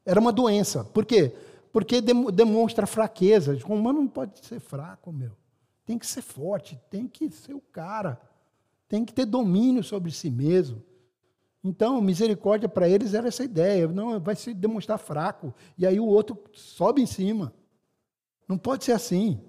[0.05, 0.83] Era uma doença.
[0.83, 1.31] Por quê?
[1.71, 3.53] Porque demonstra fraqueza.
[3.53, 5.33] O romano não pode ser fraco, meu.
[5.85, 8.19] Tem que ser forte, tem que ser o cara.
[8.93, 10.85] Tem que ter domínio sobre si mesmo.
[11.65, 13.89] Então, misericórdia para eles era essa ideia.
[13.89, 15.55] Não, vai se demonstrar fraco.
[15.79, 17.55] E aí o outro sobe em cima.
[18.47, 19.41] Não pode ser assim.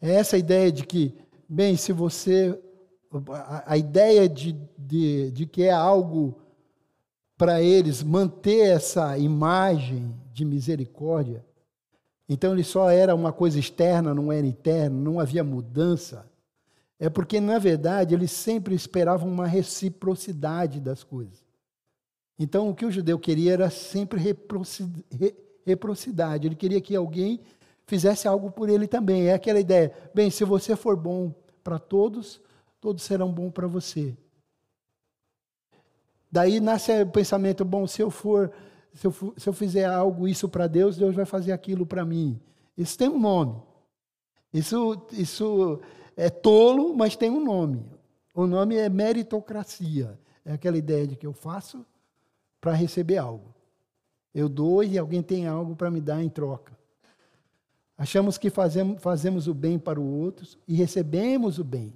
[0.00, 1.12] É essa ideia de que,
[1.48, 2.56] bem, se você.
[3.66, 6.40] A, ideia de, de, de que é algo
[7.36, 11.44] para eles manter essa imagem de misericórdia.
[12.28, 16.26] Então ele só era uma coisa externa, não era interna, não havia mudança.
[16.98, 21.44] É porque, na verdade, eles sempre esperavam uma reciprocidade das coisas.
[22.38, 26.46] Então, o que o judeu queria era sempre reciprocidade.
[26.46, 27.40] Ele queria que alguém
[27.86, 29.26] fizesse algo por ele também.
[29.26, 31.32] É aquela ideia: bem, se você for bom
[31.62, 32.40] para todos,
[32.80, 34.16] todos serão bons para você.
[36.30, 38.52] Daí nasce o pensamento: bom, se eu for,
[38.94, 42.40] se eu, se eu fizer algo isso para Deus, Deus vai fazer aquilo para mim.
[42.76, 43.60] Isso tem um nome.
[44.52, 45.80] Isso, isso
[46.16, 47.84] é tolo, mas tem um nome.
[48.34, 50.18] O nome é meritocracia.
[50.44, 51.84] É aquela ideia de que eu faço
[52.60, 53.52] para receber algo.
[54.32, 56.76] Eu dou e alguém tem algo para me dar em troca.
[57.96, 61.92] Achamos que fazemos, fazemos o bem para o outro e recebemos o bem.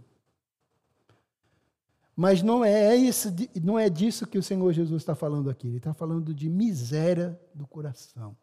[2.21, 3.29] Mas não é, isso,
[3.63, 5.69] não é disso que o Senhor Jesus está falando aqui.
[5.69, 8.37] Ele está falando de miséria do coração.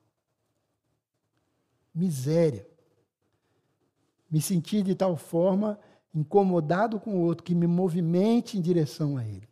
[1.93, 2.65] Miséria.
[4.31, 5.77] Me sentir de tal forma
[6.13, 9.49] incomodado com o outro que me movimente em direção a ele.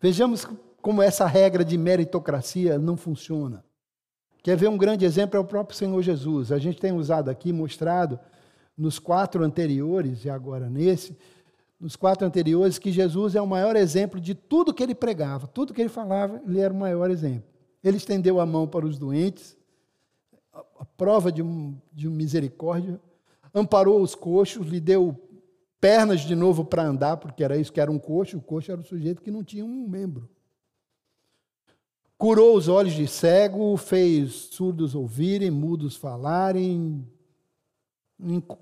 [0.00, 0.46] Vejamos
[0.80, 3.64] como essa regra de meritocracia não funciona.
[4.44, 5.36] Quer ver um grande exemplo?
[5.36, 6.52] É o próprio Senhor Jesus.
[6.52, 8.20] A gente tem usado aqui, mostrado
[8.76, 11.16] nos quatro anteriores e agora nesse,
[11.78, 15.74] nos quatro anteriores, que Jesus é o maior exemplo de tudo que ele pregava, tudo
[15.74, 17.50] que ele falava, ele era o maior exemplo.
[17.82, 19.56] Ele estendeu a mão para os doentes,
[20.52, 23.00] a prova de, um, de misericórdia,
[23.52, 25.18] amparou os coxos, lhe deu
[25.80, 28.80] pernas de novo para andar, porque era isso que era um coxo, o coxo era
[28.80, 30.30] o sujeito que não tinha um membro.
[32.16, 37.04] Curou os olhos de cego, fez surdos ouvirem, mudos falarem,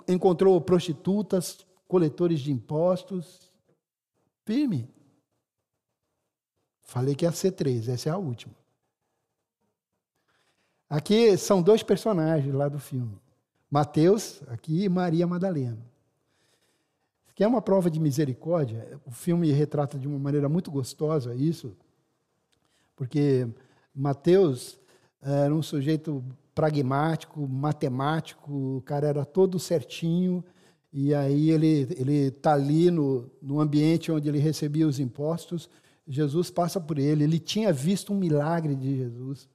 [0.08, 3.50] encontrou prostitutas, coletores de impostos.
[4.44, 4.88] Firme.
[6.82, 8.54] Falei que ia ser três, essa é a última.
[10.88, 13.16] Aqui são dois personagens lá do filme.
[13.70, 15.78] Mateus, aqui, e Maria Madalena.
[17.34, 19.00] Que é uma prova de misericórdia.
[19.06, 21.76] O filme retrata de uma maneira muito gostosa isso
[23.00, 23.48] porque
[23.94, 24.78] Mateus
[25.22, 26.22] era um sujeito
[26.54, 30.44] pragmático, matemático, o cara era todo certinho,
[30.92, 35.70] e aí ele ele está ali no, no ambiente onde ele recebia os impostos,
[36.06, 39.48] Jesus passa por ele, ele tinha visto um milagre de Jesus,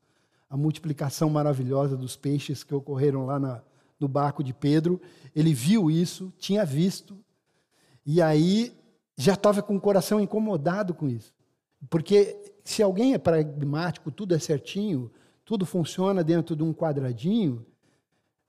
[0.50, 3.62] a multiplicação maravilhosa dos peixes que ocorreram lá na,
[4.00, 5.02] no barco de Pedro,
[5.36, 7.18] ele viu isso, tinha visto,
[8.06, 8.74] e aí
[9.18, 11.34] já estava com o coração incomodado com isso,
[11.90, 15.12] porque se alguém é pragmático, tudo é certinho,
[15.46, 17.64] tudo funciona dentro de um quadradinho,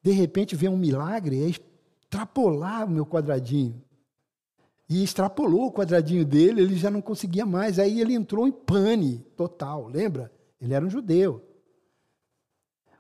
[0.03, 3.83] de repente vem um milagre, é extrapolar o meu quadradinho.
[4.89, 7.79] E extrapolou o quadradinho dele, ele já não conseguia mais.
[7.79, 10.33] Aí ele entrou em pane total, lembra?
[10.61, 11.45] Ele era um judeu.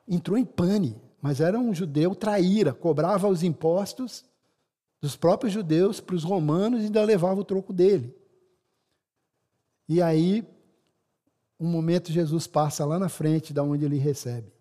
[0.06, 4.24] Entrou em pane, mas era um judeu traíra, cobrava os impostos
[5.00, 8.14] dos próprios judeus para os romanos e ainda levava o troco dele.
[9.88, 10.44] E aí
[11.58, 14.52] um momento Jesus passa lá na frente da onde ele recebe.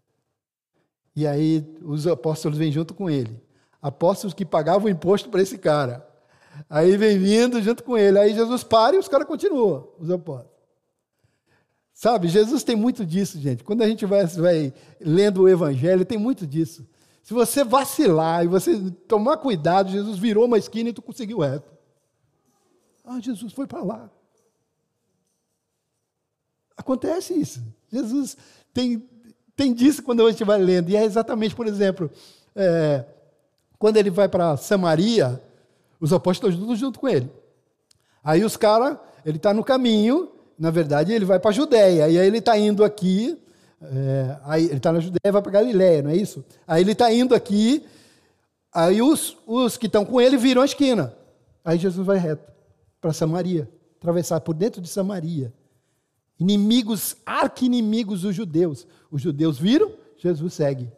[1.16, 3.42] E aí os apóstolos vêm junto com ele.
[3.82, 6.08] Apóstolos que pagavam imposto para esse cara.
[6.70, 8.18] Aí vem vindo junto com ele.
[8.18, 10.56] Aí Jesus para e os caras continuam, os apóstolos.
[11.94, 13.64] Sabe, Jesus tem muito disso, gente.
[13.64, 16.86] Quando a gente vai, vai lendo o Evangelho, tem muito disso.
[17.24, 21.72] Se você vacilar e você tomar cuidado, Jesus virou uma esquina e tu conseguiu reto.
[23.06, 24.12] Ah, Jesus foi para lá.
[26.78, 27.62] Acontece isso.
[27.92, 28.38] Jesus
[28.74, 29.02] tem,
[29.56, 30.90] tem disso quando a gente vai lendo.
[30.90, 32.12] E é exatamente, por exemplo,
[32.56, 33.04] é,
[33.78, 35.42] Quando ele vai para Samaria,
[36.00, 37.30] os apóstolos estão junto com ele.
[38.24, 42.18] Aí os caras, ele está no caminho, na verdade ele vai para a Judéia, e
[42.18, 43.38] aí ele está indo aqui,
[43.82, 46.44] é, aí ele está na Judéia vai para Galiléia, não é isso?
[46.66, 47.86] Aí ele está indo aqui,
[48.74, 51.14] aí os, os que estão com ele viram a esquina.
[51.64, 52.52] Aí Jesus vai reto
[53.02, 53.70] para Samaria,
[54.00, 55.54] atravessar por dentro de Samaria.
[56.40, 58.88] Inimigos, arqui-inimigos dos judeus.
[59.10, 60.92] Os judeus viram, Jesus segue.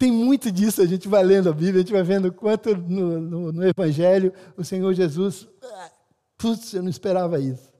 [0.00, 3.20] Tem muito disso, a gente vai lendo a Bíblia, a gente vai vendo quanto no,
[3.20, 5.46] no, no Evangelho o Senhor Jesus,
[6.38, 7.70] putz, eu não esperava isso.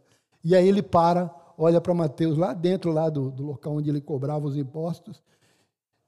[0.45, 4.03] E aí ele para, olha para Mateus, lá dentro lá do, do local onde ele
[4.03, 5.23] cobrava os impostos,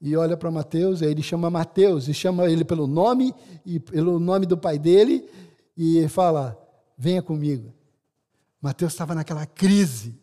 [0.03, 3.35] e olha para Mateus, aí ele chama Mateus, e chama ele pelo nome,
[3.65, 5.27] e pelo nome do pai dele,
[5.75, 6.59] e fala,
[6.99, 7.73] venha comigo.
[8.63, 10.17] Mateus estava naquela crise,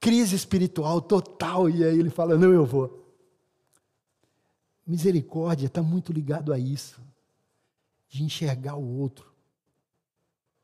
[0.00, 3.14] crise espiritual total, e aí ele fala, não, eu vou.
[4.86, 6.98] Misericórdia está muito ligado a isso,
[8.08, 9.30] de enxergar o outro,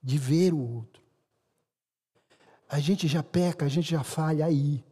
[0.03, 1.03] de ver o outro.
[2.67, 4.83] A gente já peca, a gente já falha aí.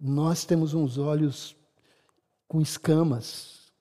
[0.00, 1.56] Nós temos uns olhos
[2.48, 3.72] com escamas.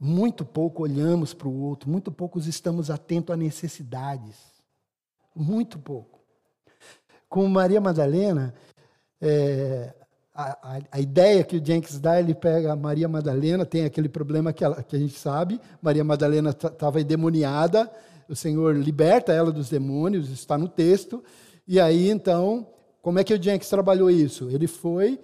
[0.00, 4.55] Muito pouco olhamos para o outro, muito poucos estamos atentos a necessidades.
[5.36, 6.18] Muito pouco.
[7.28, 8.54] Com Maria Madalena,
[9.20, 9.92] é,
[10.34, 14.08] a, a, a, ideia que o Jenkins dá, ele pega a Maria Madalena, tem aquele
[14.08, 17.90] problema que, ela, que a gente sabe, Maria Madalena estava endemoniada,
[18.28, 21.22] o Senhor liberta ela dos demônios, está no texto,
[21.68, 22.66] e aí então,
[23.02, 24.48] como é que o Jenkins trabalhou isso?
[24.50, 25.20] Ele foi,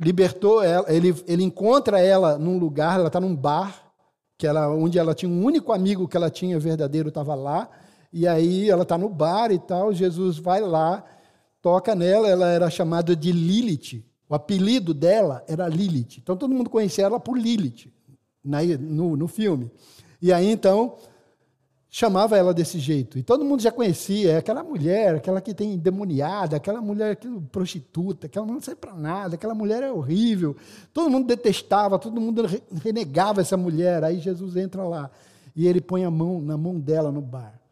[0.00, 3.92] libertou ela, ele, ele encontra ela num lugar, ela está num bar,
[4.36, 7.70] que ela, onde ela tinha um único amigo que ela tinha verdadeiro, estava lá,
[8.16, 11.04] e aí ela está no bar e tal, Jesus vai lá,
[11.60, 14.04] toca nela, ela era chamada de Lilith.
[14.28, 16.18] O apelido dela era Lilith.
[16.18, 17.92] Então todo mundo conhecia ela por Lilith
[18.44, 19.68] no, no filme.
[20.22, 20.94] E aí então
[21.90, 23.18] chamava ela desse jeito.
[23.18, 27.28] E todo mundo já conhecia é aquela mulher, aquela que tem endemoniada, aquela mulher que
[27.50, 30.54] prostituta, aquela não serve para nada, aquela mulher é horrível.
[30.92, 32.44] Todo mundo detestava, todo mundo
[32.80, 34.04] renegava essa mulher.
[34.04, 35.10] Aí Jesus entra lá
[35.56, 37.63] e ele põe a mão na mão dela no bar.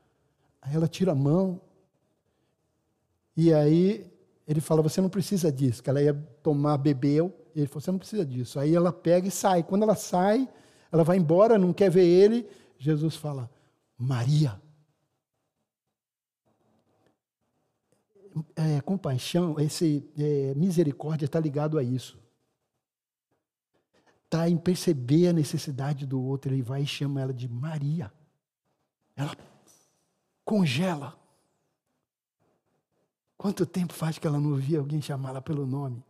[0.63, 1.61] Aí ela tira a mão,
[3.37, 4.11] e aí
[4.47, 5.83] ele fala: Você não precisa disso.
[5.83, 7.35] Que ela ia tomar, bebeu.
[7.55, 8.59] E ele falou: Você não precisa disso.
[8.59, 9.63] Aí ela pega e sai.
[9.63, 10.49] Quando ela sai,
[10.91, 12.49] ela vai embora, não quer ver ele.
[12.79, 13.51] Jesus fala:
[13.97, 14.61] Maria.
[18.57, 22.19] É, compaixão, esse é, misericórdia está ligado a isso.
[24.25, 26.51] Está em perceber a necessidade do outro.
[26.51, 28.11] Ele vai e chama ela de Maria.
[29.15, 29.37] Ela
[30.45, 31.17] congela.
[33.37, 36.05] Quanto tempo faz que ela não ouvia alguém chamá-la pelo nome?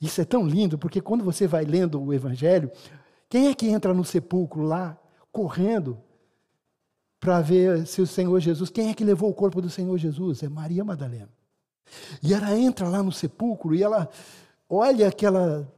[0.00, 2.70] Isso é tão lindo, porque quando você vai lendo o Evangelho,
[3.28, 4.98] quem é que entra no sepulcro lá,
[5.32, 5.98] correndo,
[7.18, 10.42] para ver se o Senhor Jesus, quem é que levou o corpo do Senhor Jesus?
[10.42, 11.28] É Maria Madalena.
[12.22, 14.08] E ela entra lá no sepulcro e ela
[14.68, 15.72] olha aquela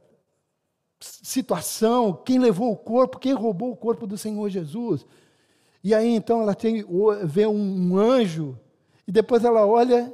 [0.99, 5.05] situação, quem levou o corpo, quem roubou o corpo do Senhor Jesus.
[5.83, 6.85] E aí então ela tem,
[7.23, 8.59] vê um anjo,
[9.07, 10.13] e depois ela olha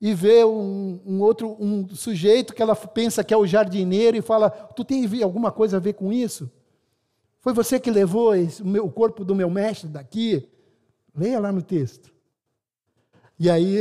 [0.00, 4.22] e vê um, um, outro um sujeito que ela pensa que é o jardineiro e
[4.22, 6.50] fala: Tu tem alguma coisa a ver com isso?
[7.40, 10.48] Foi você que levou esse, o, meu, o corpo do meu mestre daqui?
[11.14, 12.12] Leia lá no texto.
[13.38, 13.78] E aí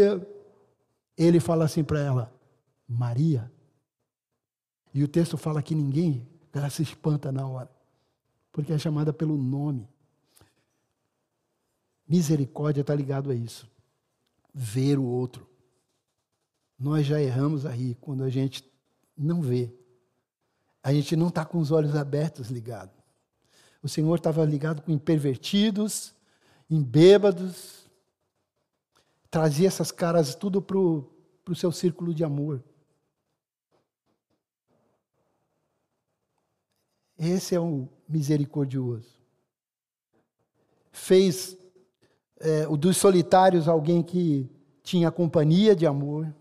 [1.17, 2.33] ele fala assim para ela:
[2.87, 3.51] Maria.
[4.93, 7.69] E o texto fala que ninguém, ela se espanta na hora,
[8.51, 9.89] porque é chamada pelo nome.
[12.07, 13.69] Misericórdia está ligado a isso.
[14.53, 15.47] Ver o outro.
[16.77, 18.63] Nós já erramos aí quando a gente
[19.17, 19.73] não vê.
[20.81, 22.95] A gente não está com os olhos abertos ligados.
[23.81, 26.13] O Senhor estava ligado com impervertidos,
[26.69, 27.89] em bêbados,
[29.29, 32.63] trazia essas caras tudo para o seu círculo de amor.
[37.17, 39.21] Esse é um misericordioso.
[40.91, 41.57] Fez
[42.43, 44.49] é, dos solitários alguém que
[44.83, 46.31] tinha companhia de amor.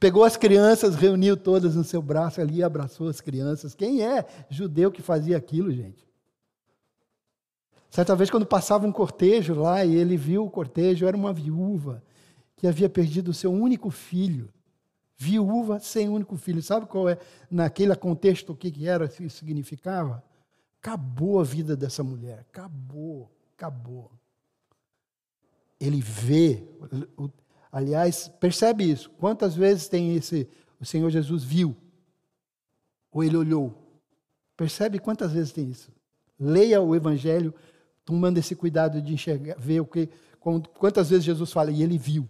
[0.00, 3.74] Pegou as crianças, reuniu todas no seu braço ali, abraçou as crianças.
[3.74, 6.08] Quem é judeu que fazia aquilo, gente?
[7.90, 12.02] Certa vez, quando passava um cortejo lá e ele viu o cortejo, era uma viúva
[12.56, 14.48] que havia perdido o seu único filho.
[15.18, 16.62] Viúva sem único filho.
[16.62, 17.18] Sabe qual é,
[17.50, 20.24] naquele contexto, o que, que era, o que significava?
[20.80, 22.46] Acabou a vida dessa mulher.
[22.50, 24.10] Acabou, acabou.
[25.80, 26.62] Ele vê,
[27.72, 29.10] Aliás, percebe isso.
[29.10, 30.48] Quantas vezes tem esse.
[30.80, 31.76] O Senhor Jesus viu?
[33.12, 33.76] Ou ele olhou?
[34.56, 35.90] Percebe quantas vezes tem isso?
[36.38, 37.54] Leia o Evangelho
[38.04, 40.08] tomando esse cuidado de enxergar, ver o que,
[40.78, 42.28] quantas vezes Jesus fala, e ele viu.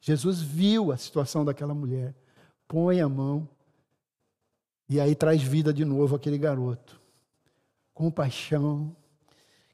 [0.00, 2.14] Jesus viu a situação daquela mulher,
[2.66, 3.48] põe a mão,
[4.88, 7.00] e aí traz vida de novo aquele garoto.
[7.94, 8.96] Compaixão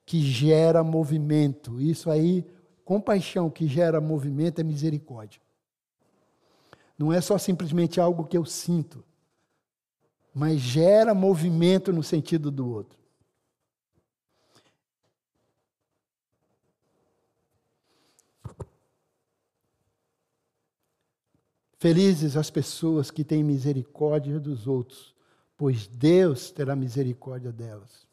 [0.04, 1.80] que gera movimento.
[1.80, 2.44] Isso aí,
[2.88, 5.42] compaixão que gera movimento é misericórdia.
[6.96, 9.04] Não é só simplesmente algo que eu sinto,
[10.34, 12.98] mas gera movimento no sentido do outro.
[21.76, 25.14] Felizes as pessoas que têm misericórdia dos outros,
[25.58, 28.08] pois Deus terá misericórdia delas.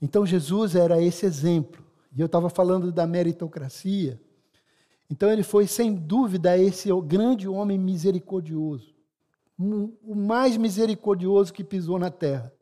[0.00, 1.85] Então Jesus era esse exemplo.
[2.16, 4.20] E eu estava falando da meritocracia.
[5.10, 8.94] Então ele foi, sem dúvida, esse grande homem misericordioso.
[9.58, 12.52] O mais misericordioso que pisou na terra.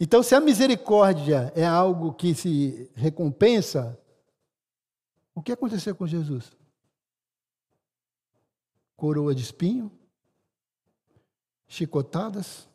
[0.00, 3.98] Então, se a misericórdia é algo que se recompensa,
[5.34, 6.56] o que aconteceu com Jesus?
[8.98, 9.96] coroa de espinho,
[11.68, 12.68] chicotadas,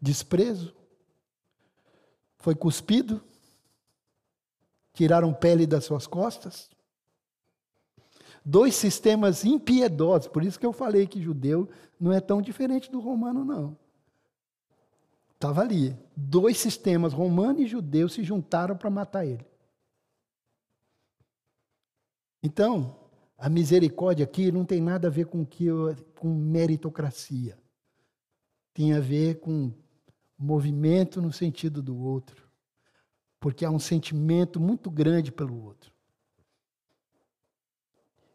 [0.00, 0.74] desprezo,
[2.42, 3.22] foi cuspido,
[4.92, 6.68] tiraram pele das suas costas.
[8.44, 11.70] Dois sistemas impiedosos, por isso que eu falei que judeu
[12.00, 13.78] não é tão diferente do romano, não.
[15.34, 15.96] Estava ali.
[16.16, 19.46] Dois sistemas, romano e judeu, se juntaram para matar ele.
[22.42, 27.56] Então, a misericórdia aqui não tem nada a ver com, que eu, com meritocracia.
[28.74, 29.72] Tem a ver com
[30.42, 32.42] movimento no sentido do outro.
[33.38, 35.92] Porque há um sentimento muito grande pelo outro.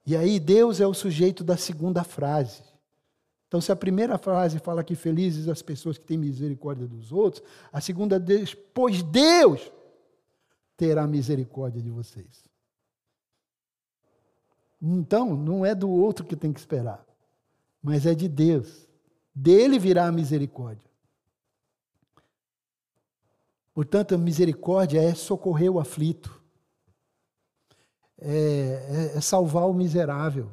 [0.05, 2.63] E aí, Deus é o sujeito da segunda frase.
[3.47, 7.43] Então, se a primeira frase fala que felizes as pessoas que têm misericórdia dos outros,
[7.71, 9.71] a segunda diz: pois Deus
[10.77, 12.45] terá misericórdia de vocês.
[14.81, 17.05] Então, não é do outro que tem que esperar,
[17.81, 18.87] mas é de Deus.
[19.33, 20.86] Dele virá a misericórdia.
[23.77, 26.41] Portanto, a misericórdia é socorrer o aflito,
[28.19, 30.49] é, é, é salvar o miserável.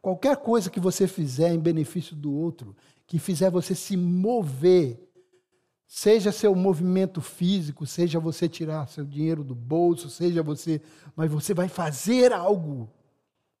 [0.00, 2.74] Qualquer coisa que você fizer em benefício do outro,
[3.06, 4.98] que fizer você se mover
[5.90, 10.82] Seja seu movimento físico, seja você tirar seu dinheiro do bolso, seja você.
[11.16, 12.90] Mas você vai fazer algo.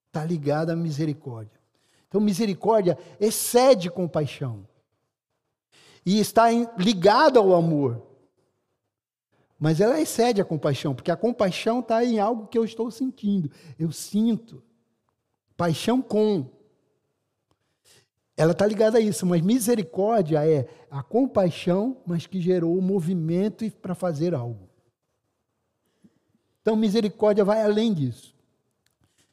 [0.08, 1.58] Está ligado à misericórdia.
[2.06, 4.67] Então, misericórdia excede compaixão.
[6.08, 8.02] E está ligada ao amor.
[9.58, 13.50] Mas ela excede a compaixão, porque a compaixão está em algo que eu estou sentindo.
[13.78, 14.62] Eu sinto.
[15.54, 16.46] Paixão com.
[18.38, 23.70] Ela está ligada a isso, mas misericórdia é a compaixão, mas que gerou o movimento
[23.72, 24.66] para fazer algo.
[26.62, 28.34] Então, misericórdia vai além disso.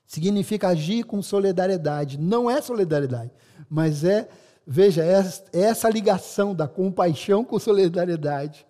[0.06, 2.20] Significa agir com solidariedade.
[2.20, 3.32] Não é solidariedade,
[3.70, 4.28] mas é,
[4.66, 8.66] veja, essa ligação da compaixão com solidariedade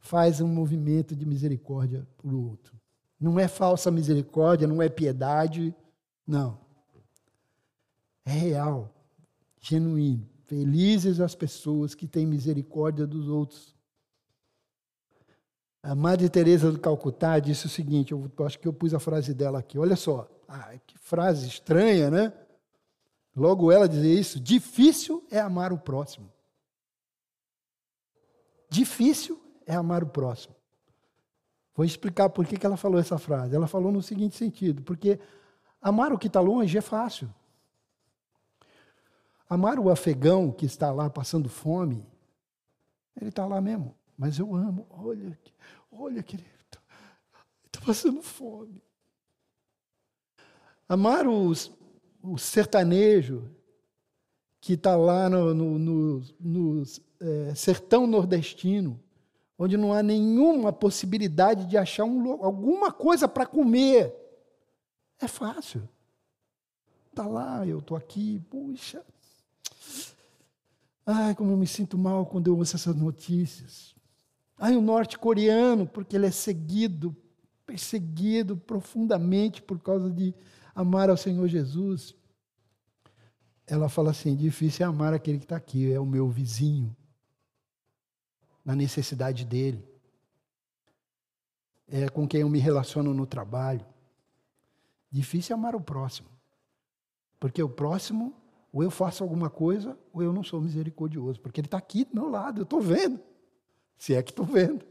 [0.00, 2.78] faz um movimento de misericórdia para o outro.
[3.20, 5.74] Não é falsa misericórdia, não é piedade,
[6.26, 6.58] não.
[8.24, 8.94] É real
[9.60, 10.28] genuíno.
[10.46, 13.74] Felizes as pessoas que têm misericórdia dos outros.
[15.82, 19.34] A Madre Teresa do Calcutá disse o seguinte, eu acho que eu pus a frase
[19.34, 19.78] dela aqui.
[19.78, 22.32] Olha só, ah, que frase estranha, né?
[23.38, 26.30] Logo ela dizia isso: difícil é amar o próximo.
[28.68, 30.54] Difícil é amar o próximo.
[31.74, 33.54] Vou explicar por que ela falou essa frase.
[33.54, 35.20] Ela falou no seguinte sentido: porque
[35.80, 37.32] amar o que está longe é fácil.
[39.48, 42.04] Amar o afegão que está lá passando fome,
[43.16, 43.94] ele está lá mesmo.
[44.16, 44.84] Mas eu amo.
[44.90, 45.38] Olha,
[45.92, 48.82] olha que ele está passando fome.
[50.88, 51.70] Amar os,
[52.22, 53.50] o sertanejo
[54.60, 56.82] que está lá no, no, no, no
[57.20, 59.00] é, sertão nordestino,
[59.58, 64.14] onde não há nenhuma possibilidade de achar um, alguma coisa para comer.
[65.20, 65.88] É fácil.
[67.10, 69.02] Está lá, eu estou aqui, puxa.
[71.04, 73.94] Ai, como eu me sinto mal quando eu ouço essas notícias.
[74.58, 77.16] Ai, o norte-coreano, porque ele é seguido,
[77.64, 80.34] perseguido profundamente por causa de
[80.78, 82.14] amar ao Senhor Jesus.
[83.66, 86.96] Ela fala assim: difícil é amar aquele que está aqui, é o meu vizinho,
[88.64, 89.84] na necessidade dele.
[91.88, 93.84] É com quem eu me relaciono no trabalho.
[95.10, 96.28] Difícil é amar o próximo,
[97.40, 98.32] porque o próximo
[98.72, 102.14] ou eu faço alguma coisa, ou eu não sou misericordioso, porque ele está aqui do
[102.14, 103.18] meu lado, eu estou vendo.
[103.96, 104.86] Se é que estou vendo.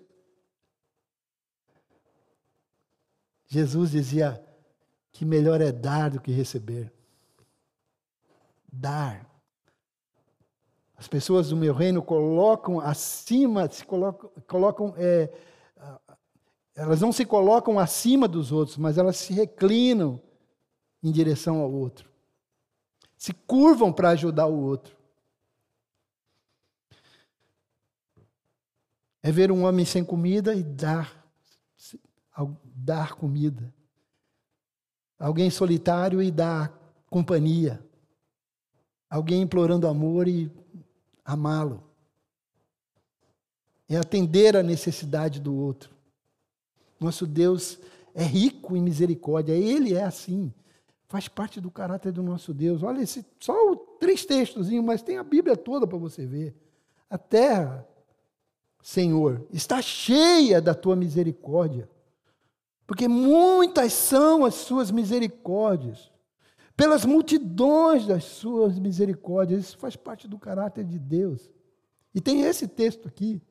[3.45, 4.43] Jesus dizia
[5.17, 6.93] que melhor é dar do que receber.
[8.71, 9.27] Dar.
[10.95, 15.31] As pessoas do meu reino colocam acima, se colocam, colocam é,
[16.75, 20.21] elas não se colocam acima dos outros, mas elas se reclinam
[21.01, 22.07] em direção ao outro.
[23.17, 24.95] Se curvam para ajudar o outro.
[29.23, 31.27] É ver um homem sem comida e dar,
[32.63, 33.73] dar comida.
[35.19, 36.71] Alguém solitário e dar
[37.09, 37.83] companhia.
[39.09, 40.51] Alguém implorando amor e
[41.23, 41.83] amá-lo.
[43.89, 45.95] É atender a necessidade do outro.
[46.99, 47.79] Nosso Deus
[48.13, 50.53] é rico em misericórdia, ele é assim.
[51.07, 52.83] Faz parte do caráter do nosso Deus.
[52.83, 56.55] Olha, esse, só três textos, mas tem a Bíblia toda para você ver.
[57.09, 57.87] A terra,
[58.81, 61.89] Senhor, está cheia da tua misericórdia,
[62.87, 66.09] porque muitas são as suas misericórdias,
[66.75, 69.65] pelas multidões das suas misericórdias.
[69.65, 71.51] Isso faz parte do caráter de Deus.
[72.15, 73.41] E tem esse texto aqui,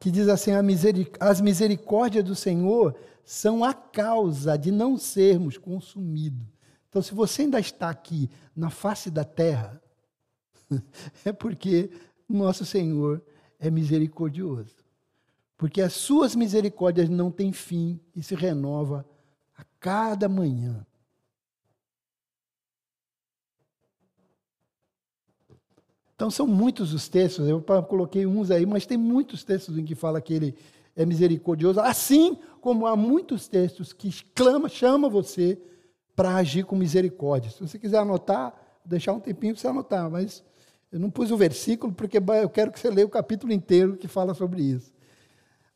[0.00, 0.50] que diz assim:
[1.20, 6.44] as misericórdias do Senhor são a causa de não sermos consumidos.
[6.88, 9.80] Então, se você ainda está aqui na face da terra,
[11.24, 11.90] é porque
[12.28, 13.24] nosso Senhor
[13.60, 14.81] é misericordioso.
[15.62, 19.06] Porque as suas misericórdias não têm fim e se renova
[19.56, 20.84] a cada manhã.
[26.16, 29.94] Então são muitos os textos, eu coloquei uns aí, mas tem muitos textos em que
[29.94, 30.56] fala que ele
[30.96, 35.62] é misericordioso, assim como há muitos textos que clama, chama você
[36.16, 37.52] para agir com misericórdia.
[37.52, 38.52] Se você quiser anotar,
[38.84, 40.42] deixar um tempinho para você anotar, mas
[40.90, 44.08] eu não pus o versículo porque eu quero que você leia o capítulo inteiro que
[44.08, 44.92] fala sobre isso.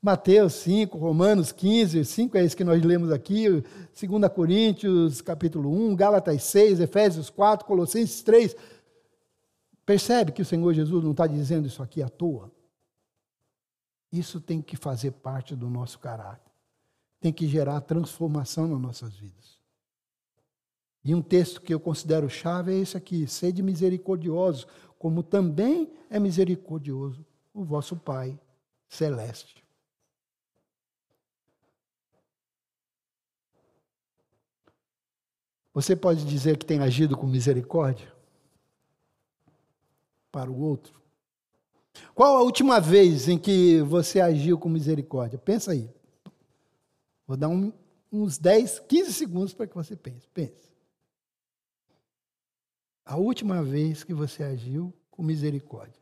[0.02, 3.64] Mateus 5, Romanos 15, 5 é isso que nós lemos aqui, 2
[4.34, 8.54] Coríntios capítulo 1, Gálatas 6, Efésios 4, Colossenses 3,
[9.86, 12.50] Percebe que o Senhor Jesus não está dizendo isso aqui à toa?
[14.10, 16.50] Isso tem que fazer parte do nosso caráter.
[17.20, 19.60] Tem que gerar transformação nas nossas vidas.
[21.04, 24.66] E um texto que eu considero chave é esse aqui: sede misericordiosos,
[24.98, 27.24] como também é misericordioso
[27.54, 28.36] o vosso Pai
[28.88, 29.62] celeste.
[35.76, 38.10] Você pode dizer que tem agido com misericórdia?
[40.32, 40.98] para o outro?
[42.14, 45.38] Qual a última vez em que você agiu com misericórdia?
[45.38, 45.90] Pensa aí.
[47.26, 47.70] Vou dar um,
[48.10, 50.26] uns 10, 15 segundos para que você pense.
[50.30, 50.72] Pense.
[53.04, 56.00] A última vez que você agiu com misericórdia.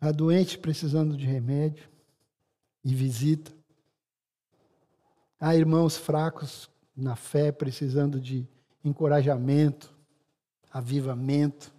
[0.00, 1.94] A doente precisando de remédio
[2.86, 3.52] e visita.
[5.40, 8.48] Há irmãos fracos na fé, precisando de
[8.84, 9.92] encorajamento,
[10.70, 11.74] avivamento.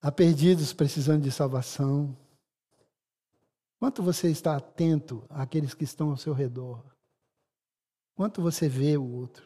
[0.00, 2.16] Há perdidos precisando de salvação.
[3.78, 6.82] Quanto você está atento àqueles que estão ao seu redor?
[8.14, 9.44] Quanto você vê o outro?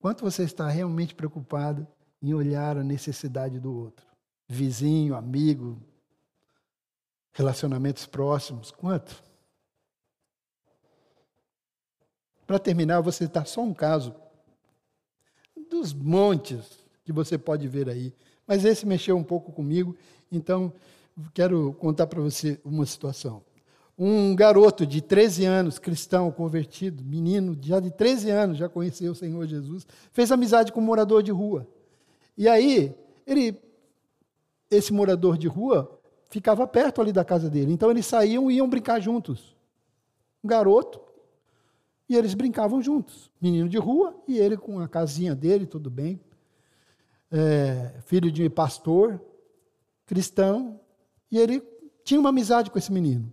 [0.00, 1.86] Quanto você está realmente preocupado
[2.20, 4.04] em olhar a necessidade do outro?
[4.48, 5.80] Vizinho, amigo,
[7.32, 9.22] relacionamentos próximos, quanto?
[12.46, 14.14] Para terminar, você citar só um caso
[15.70, 18.12] dos montes que você pode ver aí.
[18.46, 19.96] Mas esse mexeu um pouco comigo,
[20.32, 20.72] então
[21.32, 23.42] quero contar para você uma situação.
[23.96, 29.14] Um garoto de 13 anos, cristão, convertido, menino, já de 13 anos, já conheceu o
[29.14, 31.68] Senhor Jesus, fez amizade com um morador de rua.
[32.36, 32.94] E aí,
[33.26, 33.60] ele,
[34.70, 35.99] esse morador de rua
[36.30, 37.72] ficava perto ali da casa dele.
[37.72, 39.54] Então eles saíam e iam brincar juntos.
[40.42, 41.00] Um garoto,
[42.08, 43.30] e eles brincavam juntos.
[43.40, 46.20] Menino de rua e ele com a casinha dele, tudo bem.
[47.30, 49.20] É, filho de pastor,
[50.06, 50.80] cristão.
[51.30, 51.62] E ele
[52.02, 53.32] tinha uma amizade com esse menino.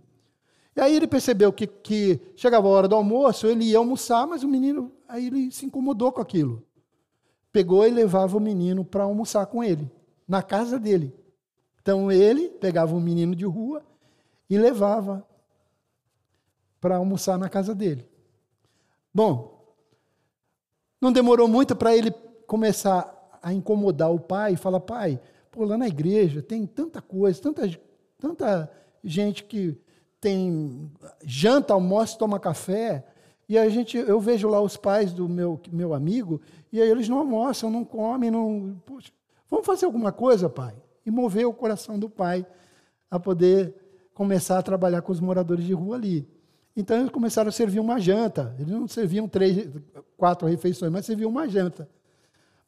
[0.76, 4.44] E aí ele percebeu que, que chegava a hora do almoço, ele ia almoçar, mas
[4.44, 6.62] o menino, aí ele se incomodou com aquilo.
[7.50, 9.90] Pegou e levava o menino para almoçar com ele,
[10.26, 11.12] na casa dele.
[11.88, 13.82] Então ele pegava o menino de rua
[14.50, 15.26] e levava
[16.78, 18.06] para almoçar na casa dele.
[19.12, 19.74] Bom,
[21.00, 22.10] não demorou muito para ele
[22.46, 25.18] começar a incomodar o pai e falar: pai,
[25.50, 27.80] pô, lá na igreja tem tanta coisa, tanta,
[28.18, 28.70] tanta
[29.02, 29.74] gente que
[30.20, 30.92] tem
[31.24, 33.02] janta, almoço, toma café.
[33.48, 36.38] E a gente, eu vejo lá os pais do meu, meu amigo,
[36.70, 38.78] e aí eles não almoçam, não comem, não.
[38.84, 39.10] Poxa,
[39.48, 40.76] vamos fazer alguma coisa, pai?
[41.08, 42.46] E mover o coração do pai
[43.10, 43.74] a poder
[44.12, 46.28] começar a trabalhar com os moradores de rua ali.
[46.76, 48.54] Então eles começaram a servir uma janta.
[48.58, 49.66] Eles não serviam três,
[50.18, 51.88] quatro refeições, mas serviam uma janta.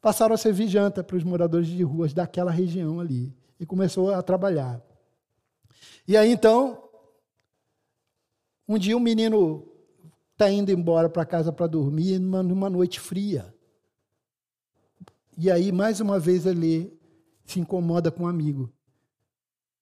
[0.01, 3.31] Passaram a servir janta para os moradores de ruas daquela região ali.
[3.59, 4.81] E começou a trabalhar.
[6.07, 6.83] E aí então,
[8.67, 9.67] um dia um menino
[10.31, 13.53] está indo embora para casa para dormir numa, numa noite fria.
[15.37, 16.91] E aí, mais uma vez, ele
[17.45, 18.71] se incomoda com um amigo.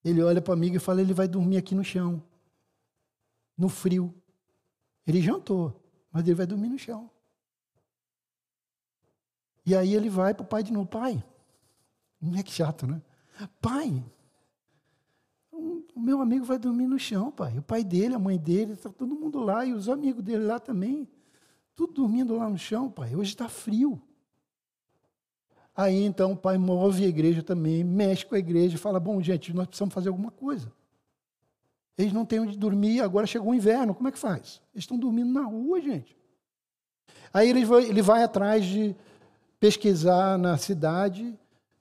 [0.04, 2.24] Ele olha para o amigo e fala: ele vai dormir aqui no chão,
[3.58, 4.14] no frio.
[5.06, 5.82] Ele jantou,
[6.12, 7.10] mas ele vai dormir no chão.
[9.66, 11.24] E aí ele vai para o pai de novo: pai,
[12.22, 13.02] não é que chato, né?
[13.62, 14.04] Pai,
[15.52, 17.58] o meu amigo vai dormir no chão, pai.
[17.58, 20.60] O pai dele, a mãe dele, está todo mundo lá e os amigos dele lá
[20.60, 21.08] também.
[21.76, 23.16] Tudo dormindo lá no chão, pai.
[23.16, 24.02] Hoje está frio.
[25.80, 29.22] Aí então o pai move a igreja também, mexe com a igreja e fala: bom,
[29.22, 30.70] gente, nós precisamos fazer alguma coisa.
[31.98, 34.62] Eles não têm onde dormir, agora chegou o inverno, como é que faz?
[34.74, 36.18] Eles estão dormindo na rua, gente.
[37.34, 38.94] Aí ele vai, ele vai atrás de
[39.58, 41.34] pesquisar na cidade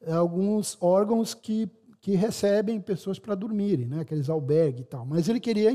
[0.07, 1.69] alguns órgãos que
[2.01, 4.01] que recebem pessoas para dormirem, né?
[4.01, 5.05] aqueles albergues e tal.
[5.05, 5.71] Mas ele queria,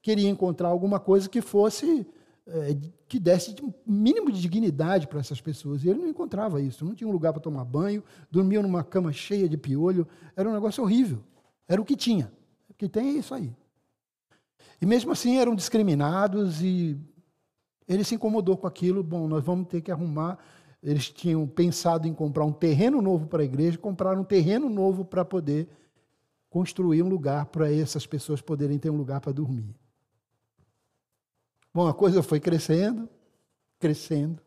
[0.00, 2.06] queria encontrar alguma coisa que fosse,
[2.48, 2.76] é,
[3.06, 5.84] que desse um mínimo de dignidade para essas pessoas.
[5.84, 6.84] E ele não encontrava isso.
[6.84, 10.06] Não tinha um lugar para tomar banho, dormia numa cama cheia de piolho.
[10.34, 11.22] Era um negócio horrível.
[11.66, 12.32] Era o que tinha.
[12.68, 13.54] O que tem é isso aí.
[14.80, 16.98] E mesmo assim eram discriminados e
[17.86, 19.02] ele se incomodou com aquilo.
[19.02, 20.38] Bom, nós vamos ter que arrumar
[20.82, 25.04] eles tinham pensado em comprar um terreno novo para a igreja, compraram um terreno novo
[25.04, 25.68] para poder
[26.48, 29.74] construir um lugar para essas pessoas poderem ter um lugar para dormir.
[31.72, 33.08] Bom, a coisa foi crescendo,
[33.78, 34.42] crescendo.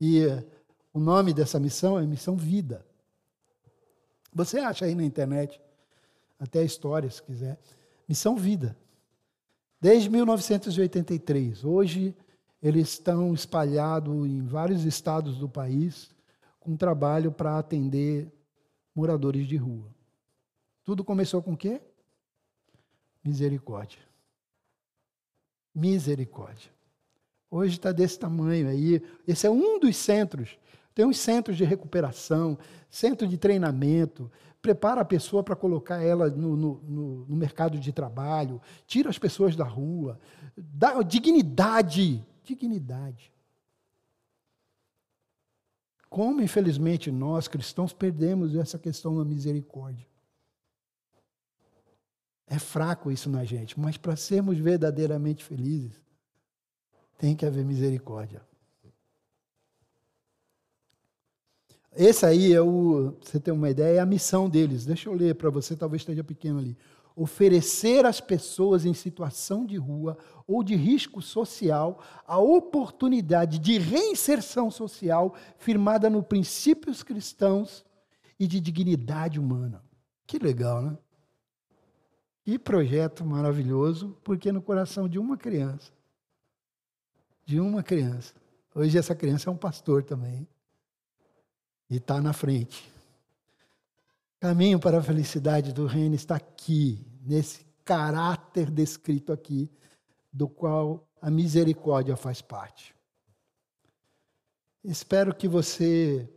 [0.00, 0.46] E uh,
[0.92, 2.84] o nome dessa missão é Missão Vida.
[4.32, 5.60] Você acha aí na internet,
[6.38, 7.58] até a história, se quiser.
[8.08, 8.76] Missão Vida.
[9.80, 11.64] Desde 1983.
[11.64, 12.16] Hoje
[12.62, 16.10] eles estão espalhados em vários estados do país
[16.58, 18.32] com trabalho para atender
[18.94, 19.94] moradores de rua.
[20.82, 21.82] Tudo começou com o quê?
[23.22, 24.00] Misericórdia.
[25.74, 26.70] Misericórdia.
[27.50, 29.02] Hoje está desse tamanho aí.
[29.26, 30.58] Esse é um dos centros.
[30.94, 32.56] Tem uns centros de recuperação,
[32.88, 34.30] centro de treinamento,
[34.62, 39.18] prepara a pessoa para colocar ela no, no, no, no mercado de trabalho, tira as
[39.18, 40.20] pessoas da rua,
[40.56, 43.32] dá dignidade dignidade.
[46.08, 50.06] Como, infelizmente, nós cristãos perdemos essa questão da misericórdia.
[52.46, 56.00] É fraco isso na gente, mas para sermos verdadeiramente felizes,
[57.18, 58.42] tem que haver misericórdia.
[61.96, 64.84] Esse aí é o, você tem uma ideia, é a missão deles.
[64.84, 66.76] Deixa eu ler para você, talvez esteja pequeno ali
[67.16, 74.70] oferecer às pessoas em situação de rua ou de risco social a oportunidade de reinserção
[74.70, 77.84] social firmada nos princípios cristãos
[78.38, 79.82] e de dignidade humana.
[80.26, 80.98] Que legal, né?
[82.44, 85.90] Que projeto maravilhoso, porque no coração de uma criança,
[87.44, 88.34] de uma criança,
[88.74, 90.46] hoje essa criança é um pastor também,
[91.90, 92.94] e está na frente
[94.44, 99.70] caminho para a felicidade do reino está aqui, nesse caráter descrito aqui,
[100.30, 102.94] do qual a misericórdia faz parte.
[104.84, 106.28] Espero que você,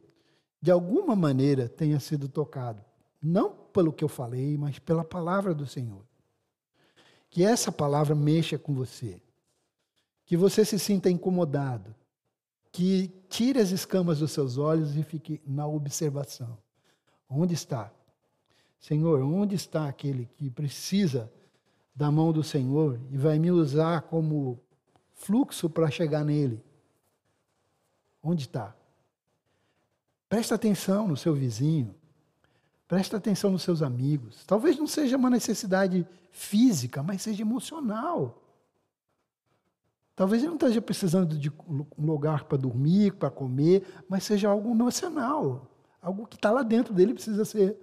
[0.61, 2.81] de alguma maneira, tenha sido tocado,
[3.21, 6.03] não pelo que eu falei, mas pela palavra do Senhor.
[7.29, 9.21] Que essa palavra mexa com você,
[10.25, 11.93] que você se sinta incomodado,
[12.71, 16.57] que tire as escamas dos seus olhos e fique na observação.
[17.29, 17.93] Onde está
[18.79, 21.31] Senhor, onde está aquele que precisa
[21.95, 24.59] da mão do Senhor e vai me usar como
[25.13, 26.63] fluxo para chegar nele?
[28.23, 28.75] Onde está?
[30.27, 31.93] Presta atenção no seu vizinho.
[32.87, 34.45] Presta atenção nos seus amigos.
[34.45, 38.43] Talvez não seja uma necessidade física, mas seja emocional.
[40.15, 44.71] Talvez ele não esteja precisando de um lugar para dormir, para comer, mas seja algo
[44.71, 45.69] emocional.
[46.01, 47.77] Algo que está lá dentro dele precisa ser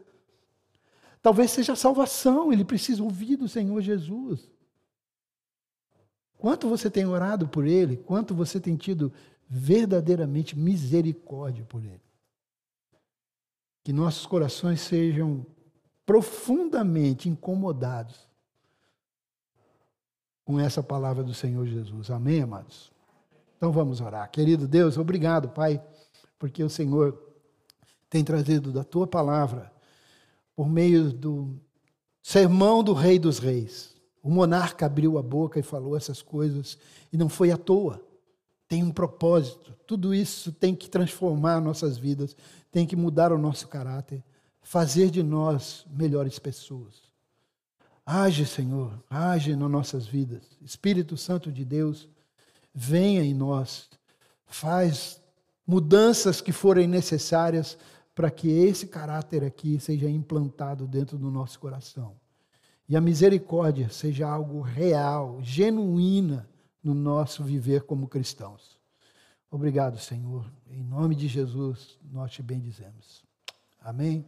[1.25, 4.47] Talvez seja salvação, ele precisa ouvir do Senhor Jesus.
[6.37, 9.11] Quanto você tem orado por ele, quanto você tem tido
[9.49, 12.03] verdadeiramente misericórdia por ele.
[13.85, 15.47] Que nossos corações sejam
[16.05, 18.29] profundamente incomodados
[20.45, 22.11] com essa palavra do Senhor Jesus.
[22.11, 22.93] Amém, amados?
[23.57, 24.31] Então vamos orar.
[24.31, 25.83] Querido Deus, obrigado, Pai,
[26.39, 27.19] porque o Senhor
[28.11, 29.73] tem trazido da tua palavra
[30.55, 31.59] por meio do
[32.23, 33.95] sermão do Rei dos Reis.
[34.23, 36.79] O monarca abriu a boca e falou essas coisas
[37.13, 38.03] e não foi à toa.
[38.69, 39.75] Tem um propósito.
[39.87, 42.37] Tudo isso tem que transformar nossas vidas,
[42.75, 44.21] tem que mudar o nosso caráter,
[44.61, 47.05] fazer de nós melhores pessoas.
[48.05, 50.43] Age, Senhor, age nas nossas vidas.
[50.61, 52.09] Espírito Santo de Deus,
[52.75, 53.89] venha em nós,
[54.45, 55.23] faz
[55.65, 57.79] mudanças que forem necessárias
[58.13, 62.17] para que esse caráter aqui seja implantado dentro do nosso coração.
[62.89, 66.51] E a misericórdia seja algo real, genuína
[66.83, 68.77] no nosso viver como cristãos.
[69.55, 70.53] Obrigado, Senhor.
[70.69, 73.23] Em nome de Jesus, nós te bendizemos.
[73.81, 74.27] Amém.